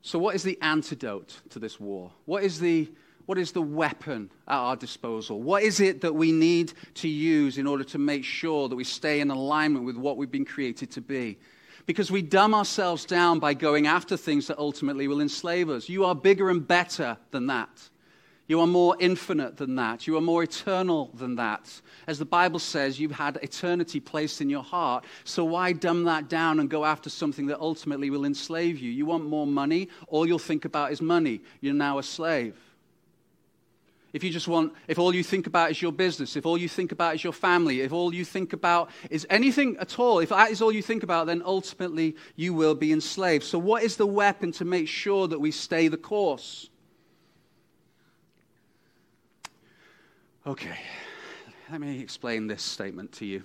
[0.01, 2.11] So, what is the antidote to this war?
[2.23, 2.89] What is the
[3.25, 5.41] what is the weapon at our disposal?
[5.41, 8.83] What is it that we need to use in order to make sure that we
[8.83, 11.37] stay in alignment with what we've been created to be?
[11.85, 15.89] Because we dumb ourselves down by going after things that ultimately will enslave us.
[15.89, 17.89] You are bigger and better than that.
[18.47, 20.05] You are more infinite than that.
[20.05, 21.81] You are more eternal than that.
[22.07, 25.05] As the Bible says, you've had eternity placed in your heart.
[25.23, 28.91] So why dumb that down and go after something that ultimately will enslave you?
[28.91, 29.87] You want more money?
[30.07, 31.41] All you'll think about is money.
[31.61, 32.57] You're now a slave.
[34.13, 36.69] If you just want, if all you think about is your business, if all you
[36.69, 40.29] think about is your family, if all you think about is anything at all, if
[40.29, 43.43] that is all you think about, then ultimately you will be enslaved.
[43.43, 46.69] So, what is the weapon to make sure that we stay the course?
[50.45, 50.77] Okay,
[51.71, 53.43] let me explain this statement to you.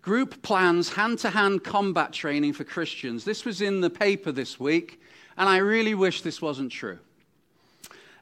[0.00, 3.24] Group plans hand to hand combat training for Christians.
[3.24, 5.00] This was in the paper this week,
[5.36, 7.00] and I really wish this wasn't true.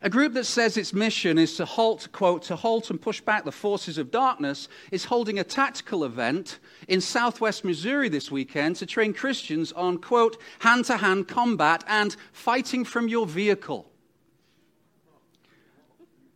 [0.03, 3.44] A group that says its mission is to halt, quote, to halt and push back
[3.44, 8.86] the forces of darkness is holding a tactical event in southwest Missouri this weekend to
[8.86, 13.90] train Christians on, quote, hand to hand combat and fighting from your vehicle.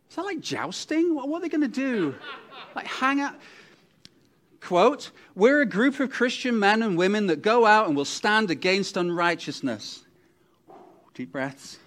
[0.09, 1.13] Is that like jousting?
[1.13, 2.15] What, what are they going to do?
[2.75, 3.35] Like hang out?
[4.59, 8.49] Quote, we're a group of Christian men and women that go out and will stand
[8.49, 10.03] against unrighteousness.
[11.13, 11.77] Deep breaths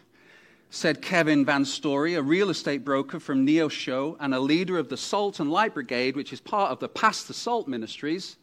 [0.74, 4.96] said Kevin Van Story, a real estate broker from Neosho and a leader of the
[4.96, 8.36] Salt and Light Brigade, which is part of the Pass the Salt Ministries,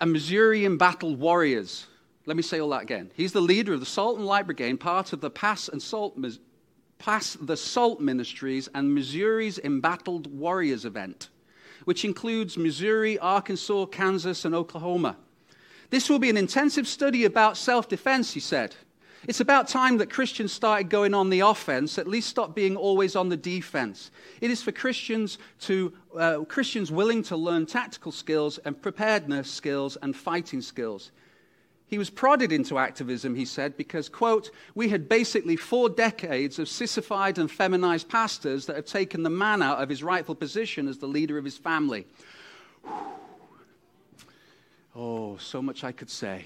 [0.00, 1.86] and Missouri Embattled Warriors.
[2.24, 3.10] Let me say all that again.
[3.14, 6.18] He's the leader of the Salt and Light Brigade, part of the Pass and Salt,
[6.98, 11.28] Pass the Salt Ministries and Missouri's Embattled Warriors event,
[11.84, 15.18] which includes Missouri, Arkansas, Kansas, and Oklahoma.
[15.90, 18.74] This will be an intensive study about self defense, he said.
[19.28, 23.16] It's about time that Christians started going on the offense, at least stop being always
[23.16, 24.10] on the defense.
[24.40, 29.98] It is for Christians to uh, Christians willing to learn tactical skills and preparedness skills
[30.00, 31.12] and fighting skills.
[31.86, 36.68] He was prodded into activism, he said, because, quote, we had basically four decades of
[36.68, 40.98] sissified and feminized pastors that have taken the man out of his rightful position as
[40.98, 42.06] the leader of his family.
[44.94, 46.44] Oh, so much I could say.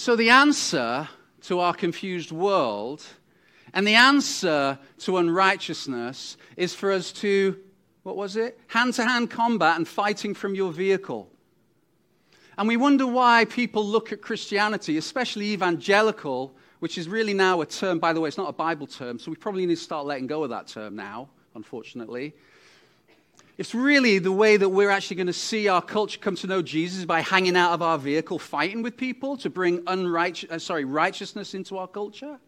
[0.00, 1.08] So, the answer
[1.42, 3.04] to our confused world
[3.74, 7.58] and the answer to unrighteousness is for us to,
[8.04, 8.60] what was it?
[8.68, 11.28] Hand to hand combat and fighting from your vehicle.
[12.56, 17.66] And we wonder why people look at Christianity, especially evangelical, which is really now a
[17.66, 20.06] term, by the way, it's not a Bible term, so we probably need to start
[20.06, 22.34] letting go of that term now, unfortunately.
[23.58, 26.62] It's really the way that we're actually going to see our culture come to know
[26.62, 30.84] Jesus by hanging out of our vehicle, fighting with people to bring unrighteous, uh, sorry,
[30.84, 32.38] righteousness into our culture.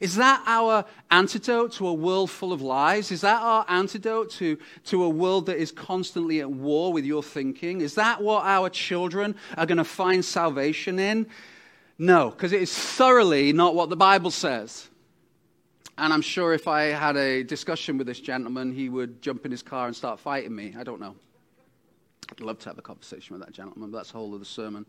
[0.00, 3.10] Is that our antidote to a world full of lies?
[3.10, 7.22] Is that our antidote to, to a world that is constantly at war with your
[7.22, 7.80] thinking?
[7.80, 11.26] Is that what our children are going to find salvation in?
[11.98, 14.88] No, because it is thoroughly not what the Bible says.
[15.96, 19.50] And I'm sure if I had a discussion with this gentleman, he would jump in
[19.50, 20.74] his car and start fighting me.
[20.76, 21.14] I don't know.
[22.30, 24.86] I'd love to have a conversation with that gentleman, but that's a whole other sermon.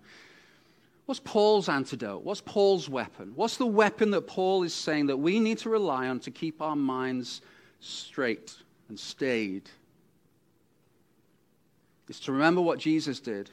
[1.06, 2.24] What's Paul's antidote?
[2.24, 3.34] What's Paul's weapon?
[3.36, 6.62] What's the weapon that Paul is saying that we need to rely on to keep
[6.62, 7.42] our minds
[7.80, 8.56] straight
[8.90, 9.70] and stayed?
[12.10, 13.52] It's to remember what Jesus did,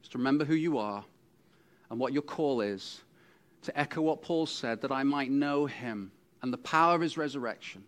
[0.00, 1.04] it's to remember who you are
[1.90, 3.00] and what your call is,
[3.62, 6.10] to echo what Paul said, that I might know him
[6.42, 7.84] and the power of his resurrection.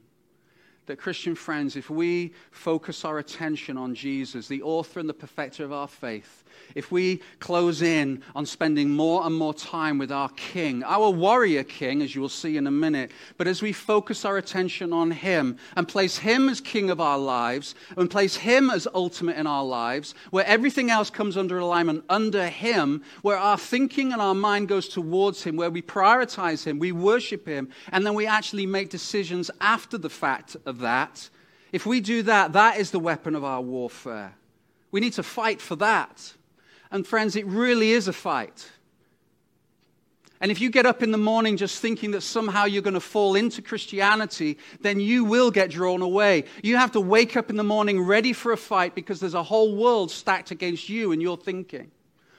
[0.87, 5.65] That, Christian friends, if we focus our attention on Jesus, the author and the perfecter
[5.65, 10.29] of our faith, if we close in on spending more and more time with our
[10.31, 14.25] King, our warrior King, as you will see in a minute, but as we focus
[14.25, 18.71] our attention on Him and place Him as King of our lives and place Him
[18.71, 23.59] as ultimate in our lives, where everything else comes under alignment under Him, where our
[23.59, 28.05] thinking and our mind goes towards Him, where we prioritize Him, we worship Him, and
[28.05, 31.29] then we actually make decisions after the fact of that.
[31.73, 34.35] If we do that, that is the weapon of our warfare.
[34.91, 36.35] We need to fight for that.
[36.91, 38.71] And friends, it really is a fight.
[40.41, 43.01] And if you get up in the morning just thinking that somehow you're going to
[43.01, 46.45] fall into Christianity, then you will get drawn away.
[46.63, 49.43] You have to wake up in the morning ready for a fight because there's a
[49.43, 51.91] whole world stacked against you and your thinking.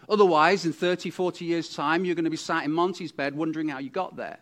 [0.07, 3.69] Otherwise, in 30, 40 years' time, you're going to be sat in Monty's bed wondering
[3.69, 4.37] how you got there.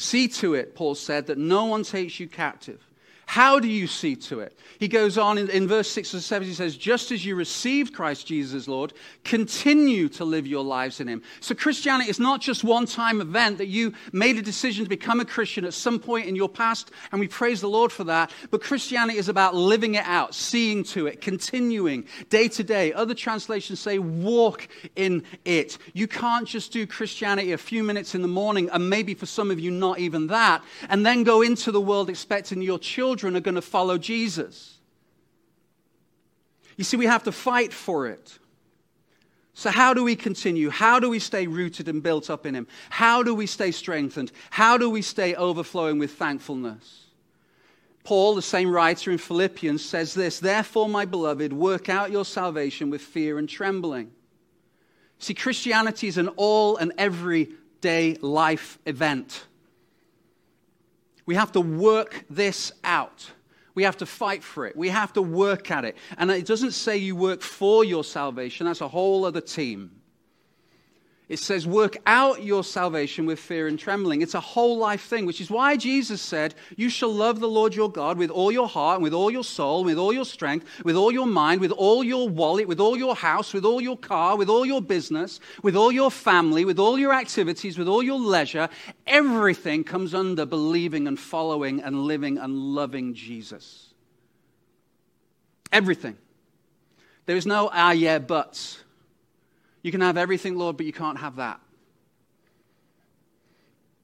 [0.00, 2.80] See to it, Paul said, that no one takes you captive.
[3.30, 4.58] How do you see to it?
[4.80, 7.94] He goes on in, in verse 6 or 7, he says, Just as you received
[7.94, 11.22] Christ Jesus, Lord, continue to live your lives in him.
[11.38, 15.20] So Christianity is not just one time event that you made a decision to become
[15.20, 18.32] a Christian at some point in your past, and we praise the Lord for that.
[18.50, 22.92] But Christianity is about living it out, seeing to it, continuing day to day.
[22.94, 24.66] Other translations say, walk
[24.96, 25.78] in it.
[25.92, 29.52] You can't just do Christianity a few minutes in the morning, and maybe for some
[29.52, 33.36] of you, not even that, and then go into the world expecting your children children
[33.36, 34.78] are going to follow Jesus.
[36.76, 38.38] You see, we have to fight for it.
[39.52, 40.70] So, how do we continue?
[40.70, 42.66] How do we stay rooted and built up in Him?
[42.88, 44.32] How do we stay strengthened?
[44.48, 47.06] How do we stay overflowing with thankfulness?
[48.04, 52.88] Paul, the same writer in Philippians, says this Therefore, my beloved, work out your salvation
[52.88, 54.12] with fear and trembling.
[55.18, 59.44] See, Christianity is an all and everyday life event.
[61.30, 63.30] We have to work this out.
[63.76, 64.74] We have to fight for it.
[64.76, 65.96] We have to work at it.
[66.18, 69.92] And it doesn't say you work for your salvation, that's a whole other team.
[71.30, 74.20] It says, work out your salvation with fear and trembling.
[74.20, 77.72] It's a whole life thing, which is why Jesus said, You shall love the Lord
[77.72, 80.66] your God with all your heart, and with all your soul, with all your strength,
[80.82, 83.96] with all your mind, with all your wallet, with all your house, with all your
[83.96, 88.02] car, with all your business, with all your family, with all your activities, with all
[88.02, 88.68] your leisure.
[89.06, 93.94] Everything comes under believing and following and living and loving Jesus.
[95.70, 96.18] Everything.
[97.26, 98.82] There is no ah, yeah, buts.
[99.82, 101.60] You can have everything, Lord, but you can't have that.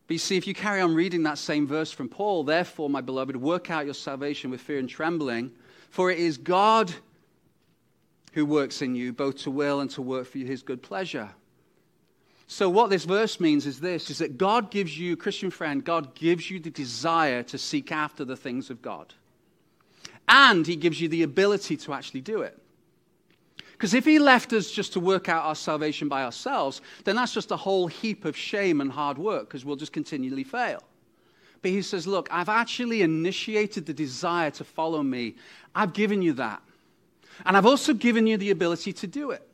[0.07, 3.01] But you see, if you carry on reading that same verse from Paul, therefore, my
[3.01, 5.51] beloved, work out your salvation with fear and trembling,
[5.91, 6.93] for it is God
[8.33, 11.31] who works in you, both to will and to work for his good pleasure.
[12.47, 16.15] So, what this verse means is this is that God gives you, Christian friend, God
[16.15, 19.15] gives you the desire to seek after the things of God.
[20.29, 22.61] And he gives you the ability to actually do it.
[23.77, 27.35] Because if he left us just to work out our salvation by ourselves, then that's
[27.35, 30.83] just a whole heap of shame and hard work because we'll just continually fail.
[31.61, 35.35] But he says, Look, I've actually initiated the desire to follow me.
[35.75, 36.63] I've given you that.
[37.45, 39.47] And I've also given you the ability to do it.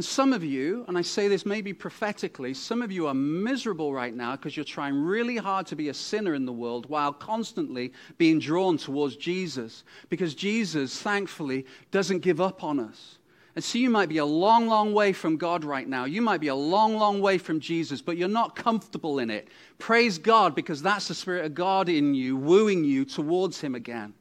[0.00, 3.92] And some of you, and I say this maybe prophetically, some of you are miserable
[3.92, 7.12] right now because you're trying really hard to be a sinner in the world while
[7.12, 9.84] constantly being drawn towards Jesus.
[10.08, 13.18] Because Jesus, thankfully, doesn't give up on us.
[13.54, 16.06] And so you might be a long, long way from God right now.
[16.06, 19.48] You might be a long, long way from Jesus, but you're not comfortable in it.
[19.78, 24.14] Praise God because that's the Spirit of God in you, wooing you towards Him again.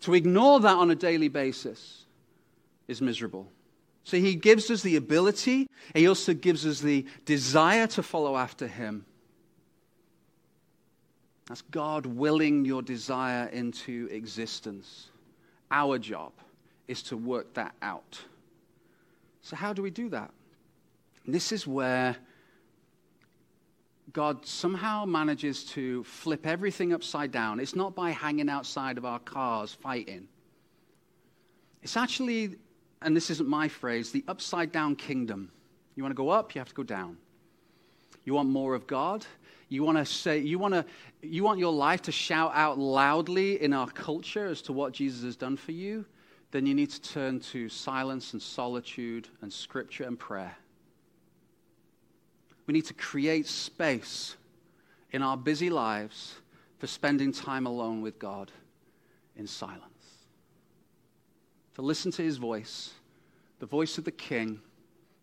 [0.00, 2.02] To ignore that on a daily basis
[2.88, 3.50] is miserable.
[4.04, 8.66] So He gives us the ability, He also gives us the desire to follow after
[8.66, 9.04] Him.
[11.48, 15.10] That's God willing your desire into existence.
[15.70, 16.32] Our job
[16.88, 18.20] is to work that out.
[19.42, 20.32] So, how do we do that?
[21.26, 22.16] This is where
[24.12, 27.60] God somehow manages to flip everything upside down.
[27.60, 30.28] It's not by hanging outside of our cars fighting.
[31.82, 32.56] It's actually,
[33.06, 35.52] and this isn't my phrase, the upside down kingdom.
[35.94, 37.16] You want to go up, you have to go down.
[38.24, 39.24] You want more of God?
[39.68, 40.84] You want to say you want to
[41.22, 45.22] you want your life to shout out loudly in our culture as to what Jesus
[45.22, 46.04] has done for you?
[46.50, 50.56] Then you need to turn to silence and solitude and scripture and prayer.
[52.66, 54.36] We need to create space
[55.12, 56.34] in our busy lives
[56.78, 58.50] for spending time alone with God
[59.36, 59.95] in silence.
[61.76, 62.94] To listen to his voice,
[63.58, 64.62] the voice of the king.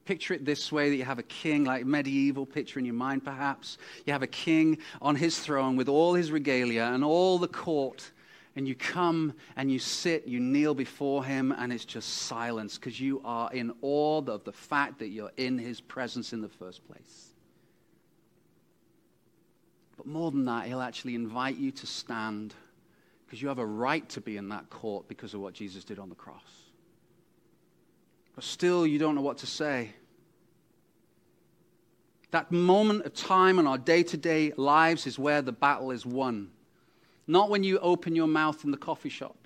[0.06, 3.26] Picture it this way that you have a king, like medieval picture in your mind,
[3.26, 3.80] perhaps.
[4.06, 8.12] You have a king on his throne with all his regalia and all the court.
[8.56, 13.00] And you come and you sit, you kneel before him, and it's just silence because
[13.00, 16.88] you are in awe of the fact that you're in his presence in the first
[16.88, 17.30] place.
[19.98, 22.54] But more than that, he'll actually invite you to stand
[23.34, 25.98] because you have a right to be in that court because of what Jesus did
[25.98, 26.44] on the cross.
[28.36, 29.90] But still, you don't know what to say.
[32.30, 36.06] That moment of time in our day to day lives is where the battle is
[36.06, 36.52] won.
[37.26, 39.43] Not when you open your mouth in the coffee shop.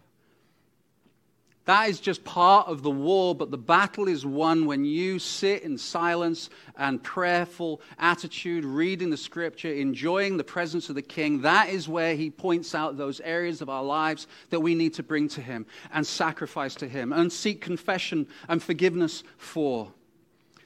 [1.67, 5.63] That is just part of the war, but the battle is won when you sit
[5.63, 11.41] in silence and prayerful attitude, reading the scripture, enjoying the presence of the king.
[11.41, 15.03] That is where he points out those areas of our lives that we need to
[15.03, 19.91] bring to him and sacrifice to him and seek confession and forgiveness for.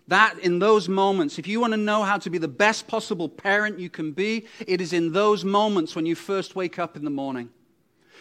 [0.08, 3.28] That in those moments, if you want to know how to be the best possible
[3.28, 7.04] parent you can be, it is in those moments when you first wake up in
[7.04, 7.50] the morning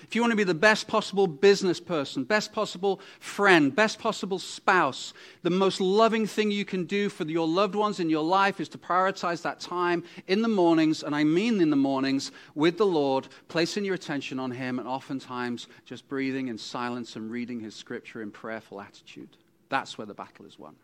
[0.03, 4.39] if you want to be the best possible business person, best possible friend, best possible
[4.39, 8.61] spouse, the most loving thing you can do for your loved ones in your life
[8.61, 12.79] is to prioritize that time in the mornings, and I mean in the mornings, with
[12.79, 17.61] the Lord, placing your attention on Him, and oftentimes just breathing in silence and reading
[17.61, 19.37] His scripture in prayerful attitude.
[19.69, 20.77] That's where the battle is won.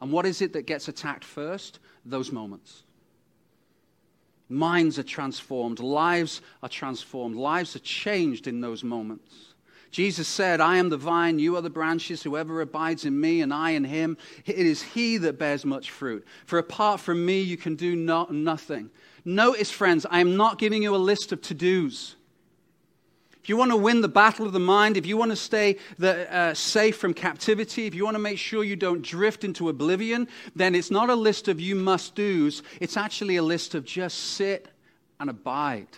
[0.00, 1.78] And what is it that gets attacked first?
[2.04, 2.82] Those moments.
[4.52, 9.54] Minds are transformed, lives are transformed, lives are changed in those moments.
[9.90, 12.22] Jesus said, I am the vine, you are the branches.
[12.22, 16.26] Whoever abides in me and I in him, it is he that bears much fruit.
[16.46, 18.90] For apart from me, you can do no, nothing.
[19.24, 22.16] Notice, friends, I am not giving you a list of to dos.
[23.42, 25.76] If you want to win the battle of the mind, if you want to stay
[25.98, 29.68] the, uh, safe from captivity, if you want to make sure you don't drift into
[29.68, 32.62] oblivion, then it's not a list of you must do's.
[32.80, 34.68] It's actually a list of just sit
[35.18, 35.88] and abide.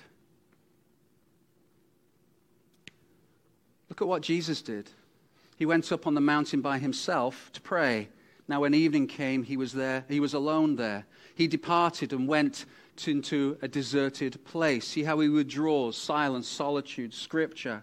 [3.91, 4.89] Look at what Jesus did.
[5.57, 8.09] He went up on the mountain by himself to pray.
[8.49, 10.05] Now, when evening came, he was there.
[10.09, 11.05] He was alone there.
[11.35, 12.65] He departed and went
[13.07, 14.87] into a deserted place.
[14.87, 17.83] See how he withdraws silence, solitude, scripture.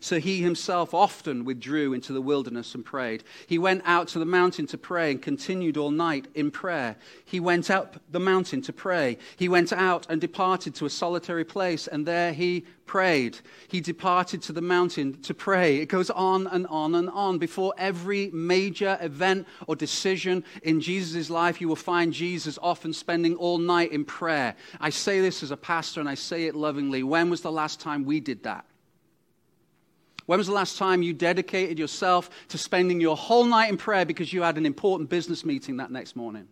[0.00, 3.24] So he himself often withdrew into the wilderness and prayed.
[3.46, 6.96] He went out to the mountain to pray and continued all night in prayer.
[7.24, 9.18] He went up the mountain to pray.
[9.36, 13.38] He went out and departed to a solitary place, and there he prayed.
[13.68, 15.78] He departed to the mountain to pray.
[15.78, 17.38] It goes on and on and on.
[17.38, 23.34] Before every major event or decision in Jesus' life, you will find Jesus often spending
[23.36, 24.54] all night in prayer.
[24.80, 27.02] I say this as a pastor and I say it lovingly.
[27.02, 28.66] When was the last time we did that?
[30.26, 34.04] When was the last time you dedicated yourself to spending your whole night in prayer
[34.04, 36.48] because you had an important business meeting that next morning?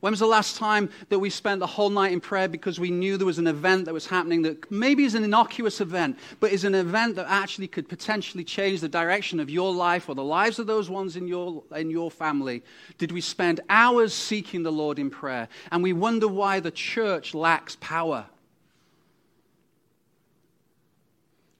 [0.00, 2.90] When was the last time that we spent the whole night in prayer because we
[2.90, 6.52] knew there was an event that was happening that maybe is an innocuous event, but
[6.52, 10.22] is an event that actually could potentially change the direction of your life or the
[10.22, 12.62] lives of those ones in your, in your family?
[12.98, 15.48] Did we spend hours seeking the Lord in prayer?
[15.72, 18.26] And we wonder why the church lacks power.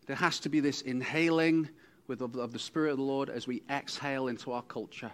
[0.07, 1.69] There has to be this inhaling
[2.07, 5.13] with, of, of the Spirit of the Lord as we exhale into our culture.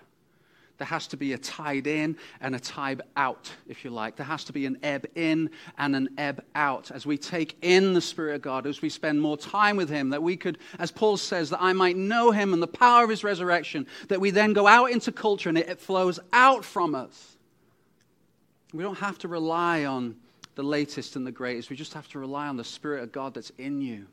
[0.78, 4.16] There has to be a tide in and a tide out, if you like.
[4.16, 7.92] There has to be an ebb in and an ebb out as we take in
[7.92, 10.90] the Spirit of God, as we spend more time with Him, that we could, as
[10.90, 14.30] Paul says, that I might know Him and the power of His resurrection, that we
[14.30, 17.36] then go out into culture and it, it flows out from us.
[18.72, 20.16] We don't have to rely on
[20.54, 23.34] the latest and the greatest, we just have to rely on the Spirit of God
[23.34, 24.06] that's in you.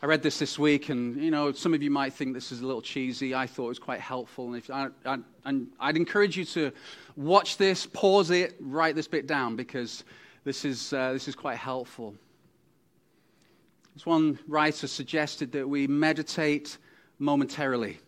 [0.00, 2.60] I read this this week, and you know, some of you might think this is
[2.60, 3.34] a little cheesy.
[3.34, 6.70] I thought it was quite helpful, and, I, I, and I'd encourage you to
[7.16, 10.04] watch this, pause it, write this bit down because
[10.44, 12.14] this is, uh, this is quite helpful.
[13.96, 16.78] As one writer suggested that we meditate
[17.18, 17.98] momentarily,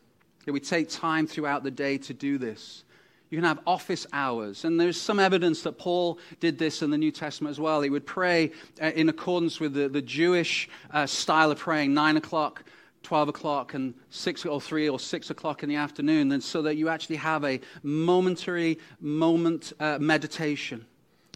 [0.46, 2.84] that we take time throughout the day to do this.
[3.30, 4.64] You can have office hours.
[4.64, 7.80] And there's some evidence that Paul did this in the New Testament as well.
[7.80, 8.50] He would pray
[8.82, 12.64] uh, in accordance with the, the Jewish uh, style of praying, 9 o'clock,
[13.04, 16.74] 12 o'clock, and 6 or 3 or 6 o'clock in the afternoon, and so that
[16.74, 20.84] you actually have a momentary moment uh, meditation.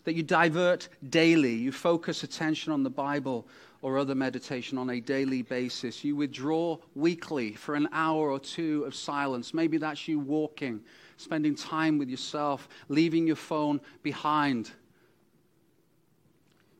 [0.03, 1.55] That you divert daily.
[1.55, 3.47] You focus attention on the Bible
[3.82, 6.03] or other meditation on a daily basis.
[6.03, 9.55] You withdraw weekly for an hour or two of silence.
[9.55, 10.80] Maybe that's you walking
[11.17, 14.71] spending time with yourself, leaving your phone behind.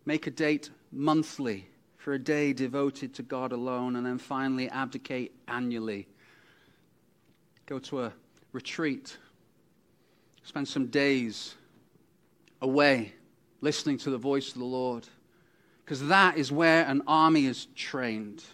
[0.07, 5.32] Make a date monthly for a day devoted to God alone, and then finally abdicate
[5.49, 6.07] annually.
[7.66, 8.12] Go to a
[8.53, 9.16] retreat.
[10.43, 11.55] Spend some days
[12.61, 13.14] away
[13.62, 15.09] listening to the voice of the Lord.
[15.85, 18.45] Because that is where an army is trained.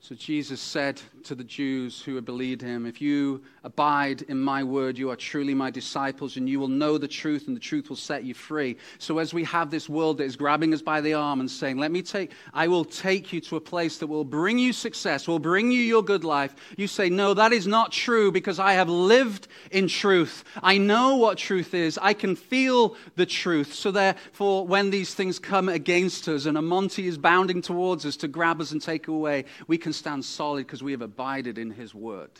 [0.00, 4.62] So Jesus said to the Jews who had believed him, If you abide in my
[4.62, 7.88] word, you are truly my disciples, and you will know the truth, and the truth
[7.88, 8.76] will set you free.
[8.98, 11.78] So as we have this world that is grabbing us by the arm and saying,
[11.78, 15.26] Let me take, I will take you to a place that will bring you success,
[15.26, 18.74] will bring you your good life, you say, No, that is not true because I
[18.74, 20.44] have lived in truth.
[20.62, 21.98] I know what truth is.
[22.00, 23.72] I can feel the truth.
[23.72, 28.16] So therefore, when these things come against us and a Monty is bounding towards us
[28.18, 31.70] to grab us and take away, we can stand solid because we have abided in
[31.70, 32.30] his word.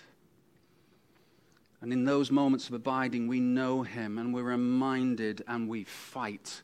[1.81, 6.63] And in those moments of abiding, we know him and we're reminded and we fight.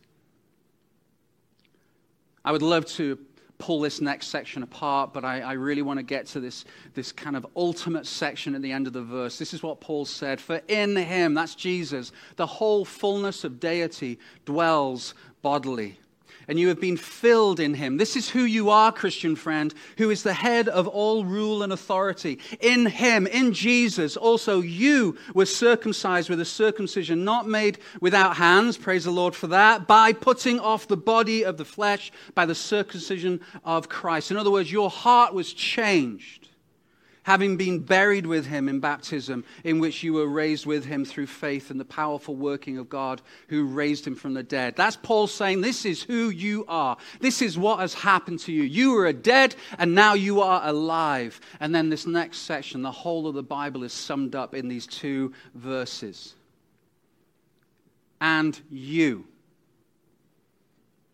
[2.44, 3.16] I would love to
[3.58, 7.12] pull this next section apart, but I, I, really want to get to this, this
[7.12, 9.38] kind of ultimate section at the end of the verse.
[9.38, 14.18] This is what Paul said For in him, that's Jesus, the whole fullness of deity
[14.46, 15.98] dwells bodily
[16.50, 17.96] and you have been filled in him.
[17.96, 21.72] This is who you are, Christian friend, who is the head of all rule and
[21.72, 22.40] authority.
[22.58, 28.76] In him, in Jesus, also you were circumcised with a circumcision not made without hands,
[28.76, 32.54] praise the Lord for that, by putting off the body of the flesh by the
[32.56, 34.32] circumcision of Christ.
[34.32, 36.39] In other words, your heart was changed
[37.24, 41.26] having been buried with him in baptism, in which you were raised with him through
[41.26, 44.74] faith in the powerful working of God who raised him from the dead.
[44.76, 46.96] That's Paul saying, This is who you are.
[47.20, 48.62] This is what has happened to you.
[48.62, 51.40] You were dead, and now you are alive.
[51.60, 54.86] And then this next section, the whole of the Bible is summed up in these
[54.86, 56.34] two verses.
[58.20, 59.26] And you,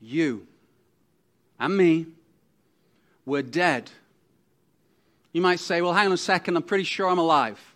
[0.01, 0.47] you,
[1.59, 2.07] and me
[3.25, 3.91] were dead
[5.37, 7.76] you might say, well, hang on a second, I'm pretty sure I'm alive.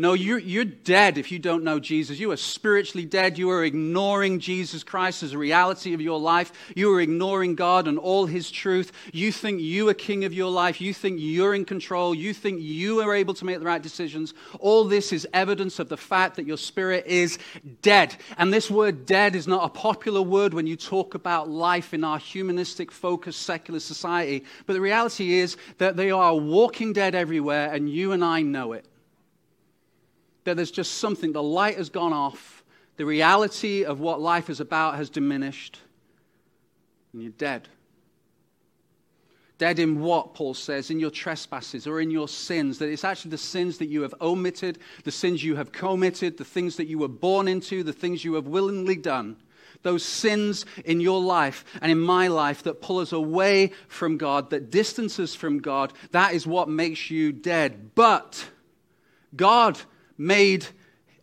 [0.00, 2.20] No, you're, you're dead if you don't know Jesus.
[2.20, 3.36] You are spiritually dead.
[3.36, 6.52] You are ignoring Jesus Christ as a reality of your life.
[6.76, 8.92] You are ignoring God and all His truth.
[9.12, 10.80] You think you are king of your life.
[10.80, 12.14] You think you're in control.
[12.14, 14.34] You think you are able to make the right decisions.
[14.60, 17.40] All this is evidence of the fact that your spirit is
[17.82, 18.14] dead.
[18.36, 22.04] And this word dead is not a popular word when you talk about life in
[22.04, 24.44] our humanistic, focused, secular society.
[24.64, 28.74] But the reality is that they are walking dead everywhere, and you and I know
[28.74, 28.86] it
[30.44, 32.64] that there's just something, the light has gone off,
[32.96, 35.78] the reality of what life is about has diminished,
[37.12, 37.68] and you're dead.
[39.58, 40.90] Dead in what, Paul says?
[40.90, 42.78] In your trespasses or in your sins.
[42.78, 46.44] That it's actually the sins that you have omitted, the sins you have committed, the
[46.44, 49.36] things that you were born into, the things you have willingly done.
[49.82, 54.50] Those sins in your life and in my life that pull us away from God,
[54.50, 57.94] that distance us from God, that is what makes you dead.
[57.94, 58.48] But
[59.34, 59.78] God
[60.18, 60.66] made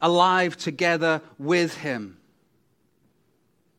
[0.02, 2.18] alive together with him.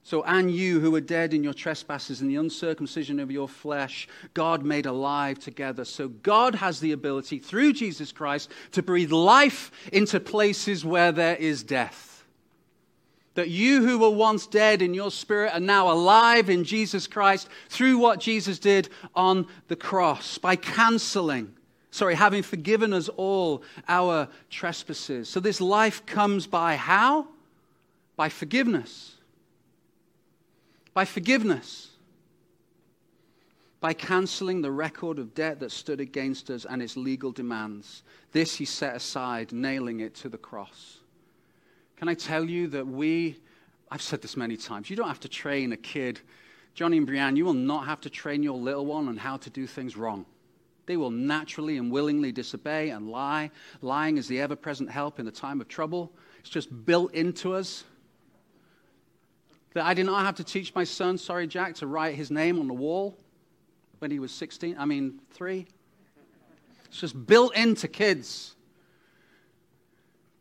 [0.06, 4.06] So, and you who were dead in your trespasses and the uncircumcision of your flesh,
[4.34, 5.84] God made alive together.
[5.84, 11.34] So, God has the ability through Jesus Christ to breathe life into places where there
[11.34, 12.24] is death.
[13.34, 17.48] That you who were once dead in your spirit are now alive in Jesus Christ
[17.68, 21.55] through what Jesus did on the cross by canceling,
[21.97, 25.28] sorry, having forgiven us all our trespasses.
[25.28, 27.26] So, this life comes by how?
[28.16, 29.16] By forgiveness
[30.97, 31.90] by forgiveness,
[33.80, 38.03] by cancelling the record of debt that stood against us and its legal demands.
[38.32, 41.01] This he set aside, nailing it to the cross.
[41.99, 43.36] Can I tell you that we,
[43.90, 46.18] I've said this many times, you don't have to train a kid.
[46.72, 49.51] Johnny and Brianne, you will not have to train your little one on how to
[49.51, 50.24] do things wrong.
[50.87, 53.51] They will naturally and willingly disobey and lie.
[53.82, 56.12] Lying is the ever present help in the time of trouble.
[56.41, 57.84] It's just built into us
[59.74, 62.59] that I did not have to teach my son, sorry, Jack, to write his name
[62.59, 63.18] on the wall
[63.99, 65.66] when he was 16, I mean, three.
[66.87, 68.55] It's just built into kids.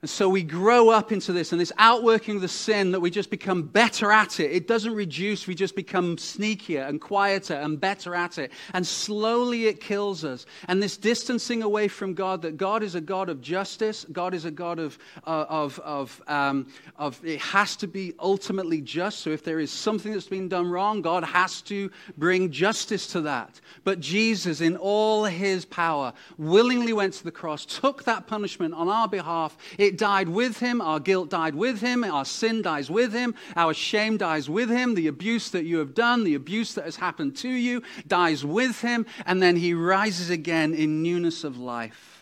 [0.05, 3.09] And so we grow up into this, and this outworking of the sin that we
[3.09, 4.51] just become better at it.
[4.51, 8.51] It doesn't reduce, we just become sneakier and quieter and better at it.
[8.73, 10.45] And slowly it kills us.
[10.67, 14.45] And this distancing away from God, that God is a God of justice, God is
[14.45, 19.21] a God of, uh, of, of, um, of, it has to be ultimately just.
[19.21, 23.21] So if there is something that's been done wrong, God has to bring justice to
[23.21, 23.59] that.
[23.83, 28.87] But Jesus, in all his power, willingly went to the cross, took that punishment on
[28.87, 29.57] our behalf.
[29.79, 30.81] It died with him.
[30.81, 32.03] Our guilt died with him.
[32.03, 33.33] Our sin dies with him.
[33.55, 34.95] Our shame dies with him.
[34.95, 38.81] The abuse that you have done, the abuse that has happened to you, dies with
[38.81, 39.05] him.
[39.25, 42.15] And then he rises again in newness of life.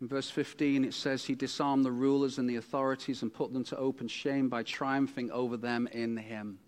[0.00, 3.64] In verse 15, it says, He disarmed the rulers and the authorities and put them
[3.64, 6.58] to open shame by triumphing over them in Him.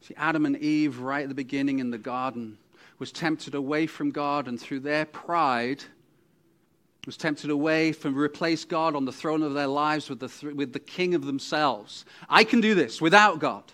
[0.00, 2.58] See, Adam and Eve, right at the beginning in the garden,
[2.98, 5.82] was tempted away from God, and through their pride,
[7.04, 10.54] was tempted away from replace God on the throne of their lives with the, th-
[10.54, 12.04] with the king of themselves.
[12.28, 13.64] I can do this without God.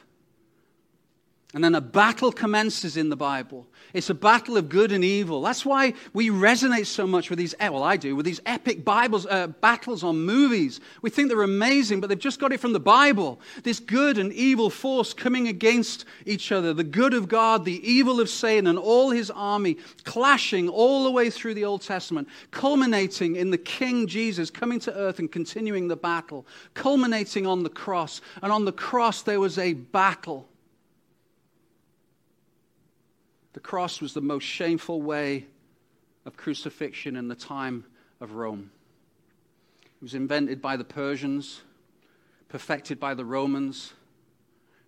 [1.55, 3.67] And then a battle commences in the Bible.
[3.95, 5.41] It's a battle of good and evil.
[5.41, 8.85] That's why we resonate so much with these, eh, well, I do, with these epic
[8.85, 10.79] Bibles, uh, battles on movies.
[11.01, 13.41] We think they're amazing, but they've just got it from the Bible.
[13.63, 16.75] This good and evil force coming against each other.
[16.75, 21.11] The good of God, the evil of Satan, and all his army clashing all the
[21.11, 25.89] way through the Old Testament, culminating in the King Jesus coming to earth and continuing
[25.89, 28.21] the battle, culminating on the cross.
[28.43, 30.47] And on the cross, there was a battle.
[33.59, 35.47] The cross was the most shameful way
[36.25, 37.85] of crucifixion in the time
[38.21, 38.71] of Rome.
[39.83, 41.63] It was invented by the Persians,
[42.49, 43.95] perfected by the Romans.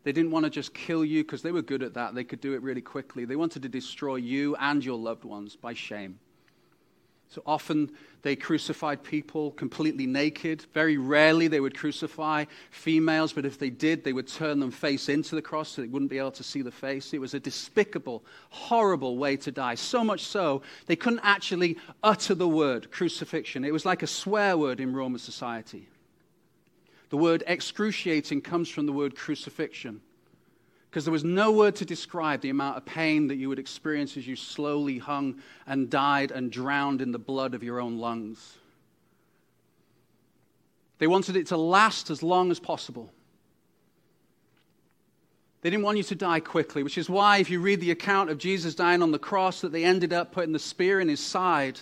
[0.04, 2.14] They didn't want to just kill you because they were good at that.
[2.14, 3.24] They could do it really quickly.
[3.24, 6.20] They wanted to destroy you and your loved ones by shame.
[7.30, 10.66] So often they crucified people completely naked.
[10.74, 15.08] Very rarely they would crucify females, but if they did, they would turn them face
[15.08, 17.14] into the cross so they wouldn't be able to see the face.
[17.14, 19.76] It was a despicable, horrible way to die.
[19.76, 23.64] So much so, they couldn't actually utter the word crucifixion.
[23.64, 25.88] It was like a swear word in Roman society.
[27.10, 30.00] The word excruciating comes from the word crucifixion
[30.91, 34.16] because there was no word to describe the amount of pain that you would experience
[34.16, 38.59] as you slowly hung and died and drowned in the blood of your own lungs.
[40.99, 43.12] They wanted it to last as long as possible.
[45.62, 48.28] They didn't want you to die quickly, which is why, if you read the account
[48.28, 51.20] of Jesus dying on the cross, that they ended up putting the spear in his
[51.20, 51.78] side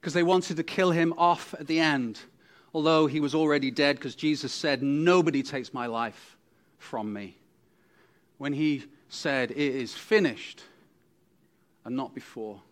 [0.00, 2.18] because they wanted to kill him off at the end,
[2.72, 6.38] although he was already dead because Jesus said, Nobody takes my life
[6.78, 7.36] from me
[8.40, 10.62] when he said, It is finished,
[11.84, 12.62] and not before.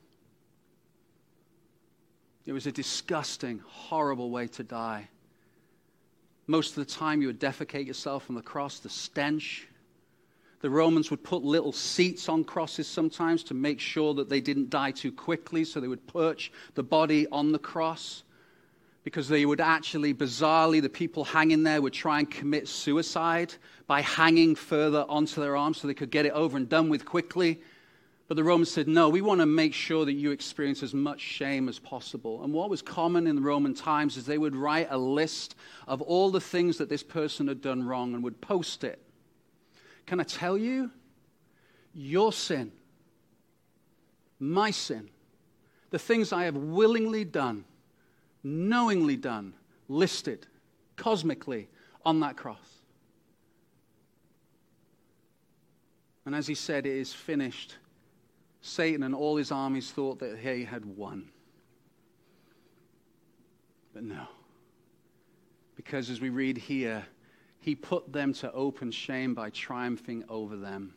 [2.46, 5.10] It was a disgusting, horrible way to die.
[6.46, 9.68] Most of the time, you would defecate yourself on the cross, the stench.
[10.62, 14.70] The Romans would put little seats on crosses sometimes to make sure that they didn't
[14.70, 18.22] die too quickly, so they would perch the body on the cross
[19.04, 23.54] because they would actually, bizarrely, the people hanging there would try and commit suicide
[23.86, 27.04] by hanging further onto their arms so they could get it over and done with
[27.04, 27.60] quickly.
[28.26, 31.20] But the Romans said, no, we want to make sure that you experience as much
[31.20, 32.44] shame as possible.
[32.44, 35.54] And what was common in the Roman times is they would write a list
[35.86, 39.00] of all the things that this person had done wrong and would post it.
[40.04, 40.90] Can I tell you?
[41.94, 42.70] Your sin,
[44.38, 45.08] my sin,
[45.90, 47.64] the things I have willingly done,
[48.48, 49.54] knowingly done,
[49.88, 50.46] listed
[50.96, 51.68] cosmically
[52.04, 52.78] on that cross.
[56.24, 57.76] And as he said, it is finished.
[58.60, 61.28] Satan and all his armies thought that he had won.
[63.94, 64.26] But no.
[65.76, 67.06] Because as we read here,
[67.60, 70.94] he put them to open shame by triumphing over them.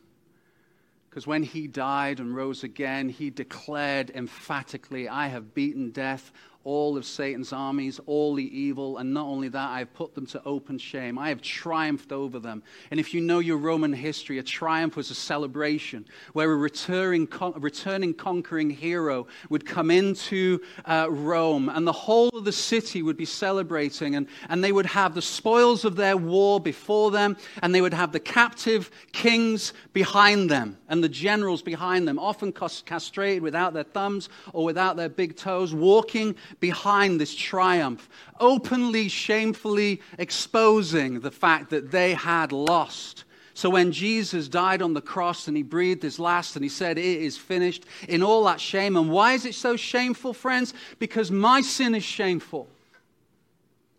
[1.09, 6.31] Because when he died and rose again, he declared emphatically, I have beaten death
[6.63, 10.25] all of Satan's armies, all the evil, and not only that, I have put them
[10.27, 11.17] to open shame.
[11.17, 12.63] I have triumphed over them.
[12.91, 17.27] And if you know your Roman history, a triumph was a celebration where a returning,
[17.55, 23.17] returning conquering hero would come into uh, Rome, and the whole of the city would
[23.17, 27.73] be celebrating, and, and they would have the spoils of their war before them, and
[27.73, 33.41] they would have the captive kings behind them, and the generals behind them, often castrated
[33.41, 41.21] without their thumbs or without their big toes, walking behind this triumph, openly, shamefully exposing
[41.21, 43.23] the fact that they had lost.
[43.53, 46.97] So when Jesus died on the cross and he breathed his last and he said,
[46.97, 48.95] It is finished, in all that shame.
[48.95, 50.73] And why is it so shameful, friends?
[50.99, 52.69] Because my sin is shameful,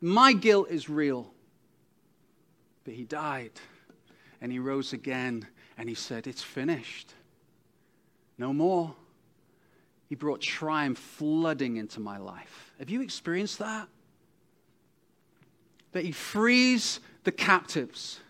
[0.00, 1.32] my guilt is real.
[2.84, 3.53] But he died
[4.40, 5.46] and he rose again
[5.78, 7.14] and he said, It's finished.
[8.38, 8.94] No more.
[10.12, 12.74] He brought triumph flooding into my life.
[12.78, 13.88] Have you experienced that?
[15.92, 18.20] That He frees the captives.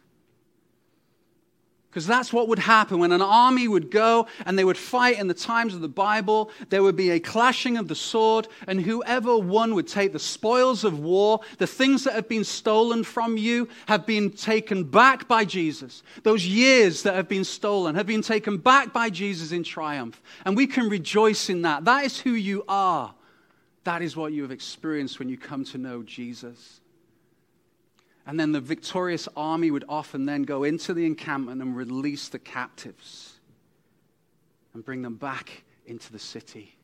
[1.92, 5.26] Because that's what would happen when an army would go and they would fight in
[5.26, 6.50] the times of the Bible.
[6.70, 10.84] There would be a clashing of the sword, and whoever won would take the spoils
[10.84, 11.40] of war.
[11.58, 16.02] The things that have been stolen from you have been taken back by Jesus.
[16.22, 20.22] Those years that have been stolen have been taken back by Jesus in triumph.
[20.46, 21.84] And we can rejoice in that.
[21.84, 23.12] That is who you are.
[23.84, 26.80] That is what you have experienced when you come to know Jesus.
[28.26, 32.38] And then the victorious army would often then go into the encampment and release the
[32.38, 33.34] captives
[34.74, 36.76] and bring them back into the city.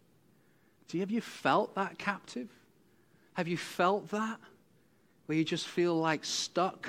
[0.88, 2.48] Do you, have you felt that captive?
[3.34, 4.38] Have you felt that?
[5.26, 6.88] Where you just feel like stuck?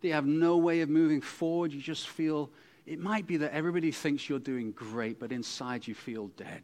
[0.00, 1.72] That you have no way of moving forward?
[1.72, 2.50] You just feel,
[2.86, 6.62] it might be that everybody thinks you're doing great, but inside you feel dead.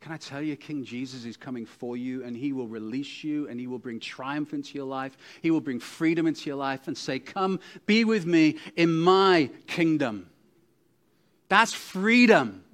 [0.00, 3.48] Can I tell you, King Jesus is coming for you and he will release you
[3.48, 5.16] and he will bring triumph into your life.
[5.42, 9.50] He will bring freedom into your life and say, Come, be with me in my
[9.66, 10.30] kingdom.
[11.48, 12.64] That's freedom.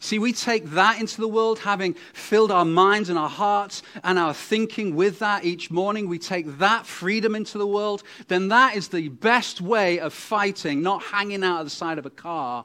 [0.00, 4.18] See, we take that into the world, having filled our minds and our hearts and
[4.18, 6.08] our thinking with that each morning.
[6.08, 8.02] We take that freedom into the world.
[8.26, 12.06] Then that is the best way of fighting, not hanging out at the side of
[12.06, 12.64] a car